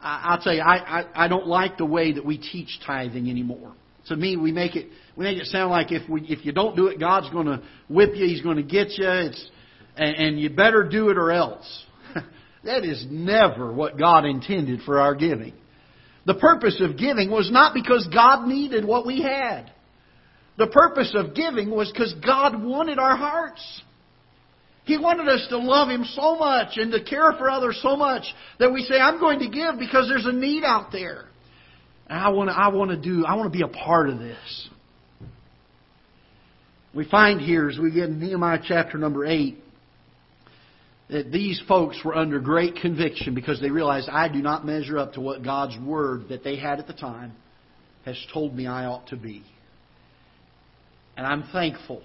I'll 0.00 0.40
tell 0.40 0.54
you, 0.54 0.60
I, 0.60 1.00
I, 1.00 1.24
I 1.24 1.28
don't 1.28 1.46
like 1.46 1.78
the 1.78 1.84
way 1.84 2.12
that 2.12 2.24
we 2.24 2.38
teach 2.38 2.78
tithing 2.86 3.28
anymore. 3.28 3.72
To 4.06 4.16
me, 4.16 4.36
we 4.36 4.52
make 4.52 4.76
it 4.76 4.88
we 5.16 5.24
make 5.24 5.38
it 5.38 5.46
sound 5.46 5.70
like 5.70 5.92
if 5.92 6.08
we 6.08 6.22
if 6.22 6.44
you 6.44 6.52
don't 6.52 6.76
do 6.76 6.86
it, 6.86 6.98
God's 6.98 7.28
going 7.30 7.46
to 7.46 7.62
whip 7.88 8.10
you. 8.14 8.26
He's 8.26 8.40
going 8.40 8.56
to 8.56 8.62
get 8.62 8.90
you. 8.90 9.08
It's 9.08 9.50
and, 9.96 10.16
and 10.16 10.40
you 10.40 10.50
better 10.50 10.88
do 10.88 11.10
it 11.10 11.18
or 11.18 11.32
else. 11.32 11.84
that 12.64 12.84
is 12.84 13.04
never 13.10 13.72
what 13.72 13.98
God 13.98 14.24
intended 14.24 14.80
for 14.86 15.00
our 15.00 15.14
giving. 15.14 15.52
The 16.24 16.34
purpose 16.34 16.80
of 16.80 16.96
giving 16.96 17.30
was 17.30 17.50
not 17.50 17.74
because 17.74 18.08
God 18.12 18.46
needed 18.46 18.84
what 18.84 19.06
we 19.06 19.20
had. 19.22 19.72
The 20.56 20.66
purpose 20.66 21.14
of 21.14 21.34
giving 21.34 21.70
was 21.70 21.90
because 21.90 22.14
God 22.24 22.62
wanted 22.62 22.98
our 22.98 23.16
hearts. 23.16 23.82
He 24.88 24.96
wanted 24.96 25.28
us 25.28 25.46
to 25.50 25.58
love 25.58 25.90
Him 25.90 26.06
so 26.14 26.36
much 26.36 26.78
and 26.78 26.90
to 26.92 27.04
care 27.04 27.34
for 27.34 27.50
others 27.50 27.78
so 27.82 27.94
much 27.94 28.24
that 28.58 28.72
we 28.72 28.82
say, 28.84 28.98
I'm 28.98 29.20
going 29.20 29.40
to 29.40 29.48
give 29.50 29.78
because 29.78 30.08
there's 30.08 30.24
a 30.24 30.32
need 30.32 30.64
out 30.64 30.92
there. 30.92 31.26
And 32.08 32.18
I 32.18 32.30
want 32.30 32.48
to, 32.48 32.56
I 32.56 32.68
want 32.68 32.90
to 32.92 32.96
do, 32.96 33.26
I 33.26 33.34
want 33.34 33.52
to 33.52 33.56
be 33.56 33.62
a 33.62 33.68
part 33.68 34.08
of 34.08 34.18
this. 34.18 34.68
We 36.94 37.06
find 37.06 37.38
here 37.38 37.68
as 37.68 37.78
we 37.78 37.90
get 37.90 38.04
in 38.04 38.18
Nehemiah 38.18 38.60
chapter 38.66 38.96
number 38.96 39.26
8 39.26 39.58
that 41.10 41.30
these 41.30 41.60
folks 41.68 42.00
were 42.02 42.16
under 42.16 42.40
great 42.40 42.76
conviction 42.76 43.34
because 43.34 43.60
they 43.60 43.70
realized 43.70 44.08
I 44.08 44.28
do 44.28 44.40
not 44.40 44.64
measure 44.64 44.98
up 44.98 45.12
to 45.12 45.20
what 45.20 45.44
God's 45.44 45.78
word 45.78 46.30
that 46.30 46.42
they 46.44 46.56
had 46.56 46.78
at 46.78 46.86
the 46.86 46.94
time 46.94 47.34
has 48.06 48.16
told 48.32 48.54
me 48.54 48.66
I 48.66 48.86
ought 48.86 49.08
to 49.08 49.16
be. 49.16 49.44
And 51.14 51.26
I'm 51.26 51.42
thankful 51.52 52.02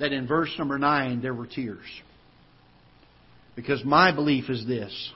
that 0.00 0.12
in 0.12 0.26
verse 0.26 0.50
number 0.58 0.78
9 0.78 1.20
there 1.22 1.34
were 1.34 1.46
tears. 1.46 1.84
Because 3.54 3.84
my 3.84 4.12
belief 4.12 4.48
is 4.48 4.66
this. 4.66 5.12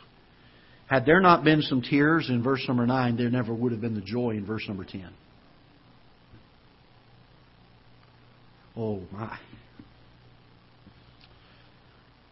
Had 0.86 1.06
there 1.06 1.20
not 1.20 1.42
been 1.42 1.62
some 1.62 1.80
tears 1.80 2.28
in 2.28 2.42
verse 2.42 2.62
number 2.68 2.86
9, 2.86 3.16
there 3.16 3.30
never 3.30 3.52
would 3.52 3.72
have 3.72 3.80
been 3.80 3.94
the 3.94 4.02
joy 4.02 4.32
in 4.32 4.44
verse 4.44 4.64
number 4.68 4.84
10. 4.84 5.08
Oh 8.76 9.00
my. 9.10 9.38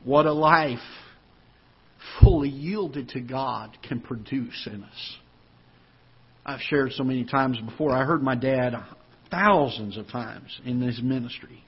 What 0.05 0.27
a 0.27 0.33
life 0.33 0.79
fully 2.21 2.51
yielded 2.51 3.11
to 3.11 3.21
God 3.21 3.77
can 3.89 4.01
produce 4.01 4.69
in 4.71 4.83
us. 4.83 5.17
I've 6.45 6.61
shared 6.61 6.93
so 6.93 7.05
many 7.05 7.25
times 7.25 7.59
before. 7.61 7.93
I 7.93 8.05
heard 8.05 8.23
my 8.23 8.35
dad 8.35 8.75
thousands 9.31 9.97
of 9.97 10.09
times 10.09 10.61
in 10.67 10.81
his 10.81 11.01
ministry 11.01 11.63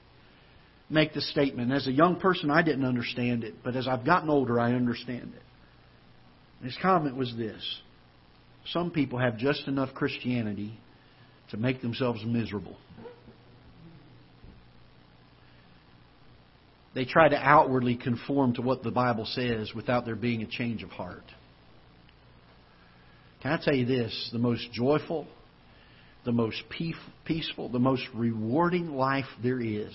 make 0.89 1.13
the 1.13 1.21
statement. 1.21 1.71
As 1.71 1.87
a 1.87 1.91
young 1.91 2.19
person, 2.19 2.49
I 2.49 2.61
didn't 2.61 2.85
understand 2.85 3.43
it, 3.43 3.55
but 3.63 3.75
as 3.75 3.87
I've 3.87 4.05
gotten 4.05 4.29
older, 4.29 4.59
I 4.59 4.73
understand 4.73 5.33
it. 5.35 6.65
his 6.65 6.77
comment 6.81 7.15
was 7.15 7.33
this 7.35 7.81
Some 8.67 8.91
people 8.91 9.19
have 9.19 9.37
just 9.37 9.67
enough 9.67 9.93
Christianity 9.93 10.79
to 11.51 11.57
make 11.57 11.81
themselves 11.81 12.23
miserable. 12.25 12.77
They 16.93 17.03
try 17.03 17.27
to 17.27 17.35
outwardly 17.35 17.97
conform 17.97 18.53
to 18.53 18.61
what 18.61 18.81
the 18.81 18.91
Bible 18.91 19.25
says 19.25 19.73
without 19.75 20.05
there 20.05 20.15
being 20.15 20.43
a 20.43 20.47
change 20.47 20.81
of 20.81 20.89
heart. 20.91 21.25
Can 23.41 23.51
I 23.51 23.59
tell 23.61 23.75
you 23.75 23.85
this? 23.85 24.29
The 24.31 24.39
most 24.39 24.71
joyful, 24.71 25.27
the 26.23 26.31
most 26.31 26.63
peaceful, 27.25 27.67
the 27.69 27.79
most 27.79 28.03
rewarding 28.13 28.95
life 28.95 29.25
there 29.43 29.59
is 29.59 29.91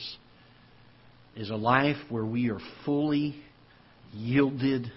is 1.40 1.48
a 1.48 1.56
life 1.56 1.96
where 2.10 2.24
we 2.24 2.50
are 2.50 2.60
fully 2.84 3.34
yielded 4.12 4.92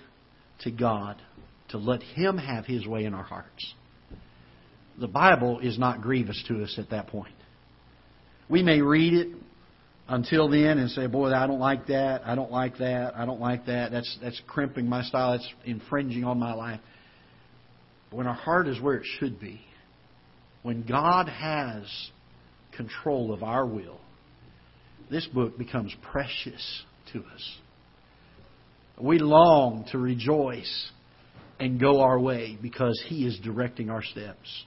to 0.60 0.71
God 0.71 1.15
to 1.69 1.77
let 1.77 2.03
Him 2.03 2.38
have 2.38 2.65
His 2.65 2.86
way 2.86 3.06
in 3.06 3.13
our 3.13 3.23
hearts. 3.23 3.73
The 4.99 5.08
Bible 5.08 5.60
is 5.60 5.79
not 5.79 6.01
grievous 6.01 6.43
to 6.49 6.62
us 6.62 6.75
at 6.77 6.89
that 6.89 7.08
point. 7.08 7.34
We 8.49 8.62
may 8.62 8.82
read 8.82 9.13
it 9.13 9.29
until 10.10 10.49
then 10.49 10.79
and 10.79 10.91
say, 10.91 11.08
"Boy, 11.08 11.32
I 11.32 11.47
don't 11.47 11.62
like 11.62 11.88
that. 11.88 12.27
I 12.27 12.36
don't 12.36 12.51
like 12.51 12.77
that. 12.79 13.15
I 13.15 13.25
don't 13.25 13.39
like 13.39 13.67
that. 13.67 13.91
That's 13.91 14.19
that's 14.21 14.41
crimping 14.45 14.89
my 14.89 15.01
style. 15.03 15.32
That's 15.32 15.49
infringing 15.63 16.25
on 16.25 16.39
my 16.39 16.53
life." 16.53 16.82
But 18.10 18.17
when 18.17 18.27
our 18.27 18.34
heart 18.34 18.67
is 18.67 18.82
where 18.82 18.95
it 18.95 19.06
should 19.17 19.39
be, 19.39 19.62
when 20.62 20.84
God 20.84 21.29
has 21.29 21.86
control 22.73 23.32
of 23.32 23.43
our 23.43 23.65
will, 23.65 24.01
this 25.13 25.28
book 25.28 25.58
becomes 25.58 25.95
precious 26.12 26.84
to 27.13 27.19
us. 27.19 27.58
We 28.99 29.19
long 29.19 29.86
to 29.91 29.97
rejoice 29.97 30.91
and 31.60 31.80
go 31.80 32.02
our 32.02 32.19
way 32.19 32.58
because 32.62 33.02
He 33.08 33.26
is 33.26 33.39
directing 33.43 33.89
our 33.89 34.04
steps. 34.04 34.65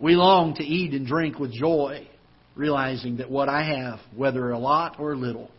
We 0.00 0.16
long 0.16 0.54
to 0.56 0.64
eat 0.64 0.92
and 0.94 1.06
drink 1.06 1.38
with 1.38 1.52
joy, 1.52 2.08
realizing 2.56 3.18
that 3.18 3.30
what 3.30 3.48
I 3.48 3.64
have, 3.64 4.00
whether 4.16 4.50
a 4.50 4.58
lot 4.58 4.98
or 4.98 5.16
little, 5.16 5.50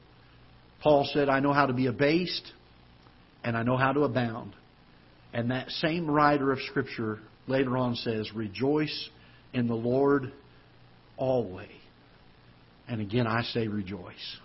Paul 0.81 1.09
said, 1.13 1.29
I 1.29 1.39
know 1.39 1.53
how 1.53 1.65
to 1.65 1.73
be 1.73 1.87
abased 1.87 2.51
and 3.43 3.55
I 3.55 3.63
know 3.63 3.77
how 3.77 3.93
to 3.93 4.01
abound. 4.01 4.53
And 5.33 5.51
that 5.51 5.69
same 5.69 6.09
writer 6.09 6.51
of 6.51 6.59
Scripture 6.69 7.19
later 7.47 7.77
on 7.77 7.95
says, 7.95 8.29
Rejoice 8.35 9.09
in 9.53 9.67
the 9.67 9.75
Lord 9.75 10.31
always. 11.17 11.69
And 12.87 13.01
again, 13.01 13.27
I 13.27 13.43
say 13.43 13.67
rejoice. 13.67 14.37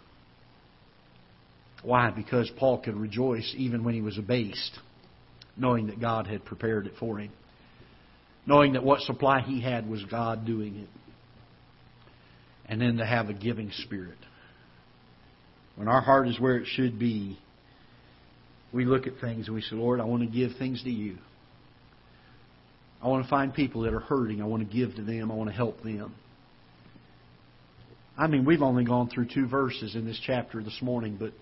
Why? 1.82 2.10
Because 2.10 2.50
Paul 2.56 2.78
could 2.78 2.96
rejoice 2.96 3.54
even 3.56 3.84
when 3.84 3.94
he 3.94 4.00
was 4.00 4.18
abased, 4.18 4.78
knowing 5.56 5.88
that 5.88 6.00
God 6.00 6.26
had 6.26 6.44
prepared 6.44 6.86
it 6.86 6.94
for 6.98 7.18
him, 7.18 7.30
knowing 8.46 8.72
that 8.72 8.84
what 8.84 9.00
supply 9.00 9.40
he 9.40 9.60
had 9.60 9.88
was 9.88 10.02
God 10.04 10.44
doing 10.44 10.76
it, 10.76 10.88
and 12.66 12.80
then 12.80 12.96
to 12.96 13.06
have 13.06 13.28
a 13.28 13.34
giving 13.34 13.70
spirit. 13.84 14.18
When 15.76 15.88
our 15.88 16.00
heart 16.00 16.28
is 16.28 16.40
where 16.40 16.56
it 16.56 16.66
should 16.66 16.98
be, 16.98 17.38
we 18.72 18.84
look 18.84 19.06
at 19.06 19.14
things 19.20 19.46
and 19.46 19.54
we 19.54 19.62
say, 19.62 19.76
Lord, 19.76 20.00
I 20.00 20.04
want 20.04 20.22
to 20.22 20.28
give 20.28 20.58
things 20.58 20.82
to 20.82 20.90
you. 20.90 21.18
I 23.00 23.06
want 23.06 23.24
to 23.24 23.30
find 23.30 23.54
people 23.54 23.82
that 23.82 23.94
are 23.94 24.00
hurting. 24.00 24.42
I 24.42 24.46
want 24.46 24.68
to 24.68 24.76
give 24.76 24.96
to 24.96 25.02
them. 25.02 25.30
I 25.30 25.34
want 25.34 25.48
to 25.48 25.56
help 25.56 25.82
them. 25.82 26.14
I 28.18 28.26
mean, 28.26 28.44
we've 28.44 28.62
only 28.62 28.84
gone 28.84 29.08
through 29.08 29.28
two 29.32 29.46
verses 29.46 29.94
in 29.94 30.04
this 30.04 30.20
chapter 30.26 30.60
this 30.60 30.78
morning, 30.82 31.16
but 31.18 31.32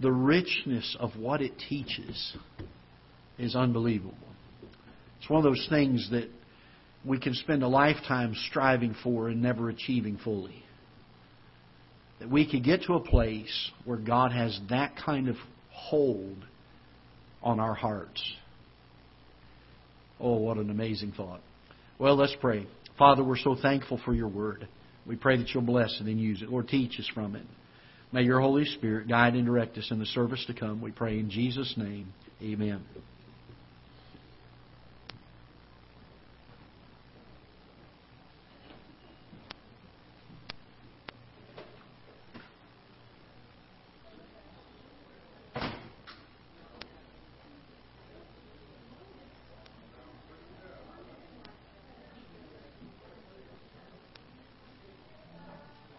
the 0.00 0.10
richness 0.10 0.96
of 0.98 1.16
what 1.16 1.40
it 1.40 1.52
teaches 1.68 2.36
is 3.38 3.54
unbelievable. 3.54 4.16
It's 5.20 5.30
one 5.30 5.38
of 5.38 5.44
those 5.44 5.64
things 5.70 6.10
that 6.10 6.28
we 7.04 7.20
can 7.20 7.34
spend 7.34 7.62
a 7.62 7.68
lifetime 7.68 8.34
striving 8.48 8.96
for 9.04 9.28
and 9.28 9.40
never 9.40 9.68
achieving 9.68 10.18
fully. 10.18 10.64
That 12.18 12.28
we 12.28 12.50
could 12.50 12.64
get 12.64 12.82
to 12.84 12.94
a 12.94 13.00
place 13.00 13.70
where 13.84 13.98
God 13.98 14.32
has 14.32 14.58
that 14.68 14.94
kind 14.96 15.28
of 15.28 15.36
hold 15.70 16.44
on 17.40 17.60
our 17.60 17.74
hearts. 17.74 18.22
Oh, 20.18 20.38
what 20.38 20.56
an 20.56 20.70
amazing 20.70 21.12
thought. 21.16 21.40
Well, 22.00 22.16
let's 22.16 22.36
pray. 22.40 22.66
Father, 22.98 23.22
we're 23.22 23.36
so 23.36 23.56
thankful 23.60 24.00
for 24.04 24.12
your 24.12 24.28
word. 24.28 24.66
We 25.06 25.16
pray 25.16 25.36
that 25.36 25.48
you'll 25.52 25.64
bless 25.64 25.98
it 26.00 26.06
and 26.06 26.20
use 26.20 26.42
it. 26.42 26.48
Lord, 26.48 26.68
teach 26.68 26.98
us 26.98 27.10
from 27.14 27.36
it. 27.36 27.44
May 28.12 28.22
your 28.22 28.40
Holy 28.40 28.64
Spirit 28.64 29.08
guide 29.08 29.34
and 29.34 29.46
direct 29.46 29.78
us 29.78 29.88
in 29.90 29.98
the 29.98 30.06
service 30.06 30.44
to 30.46 30.54
come. 30.54 30.80
We 30.80 30.92
pray 30.92 31.18
in 31.18 31.30
Jesus' 31.30 31.74
name. 31.76 32.12
Amen. 32.42 32.84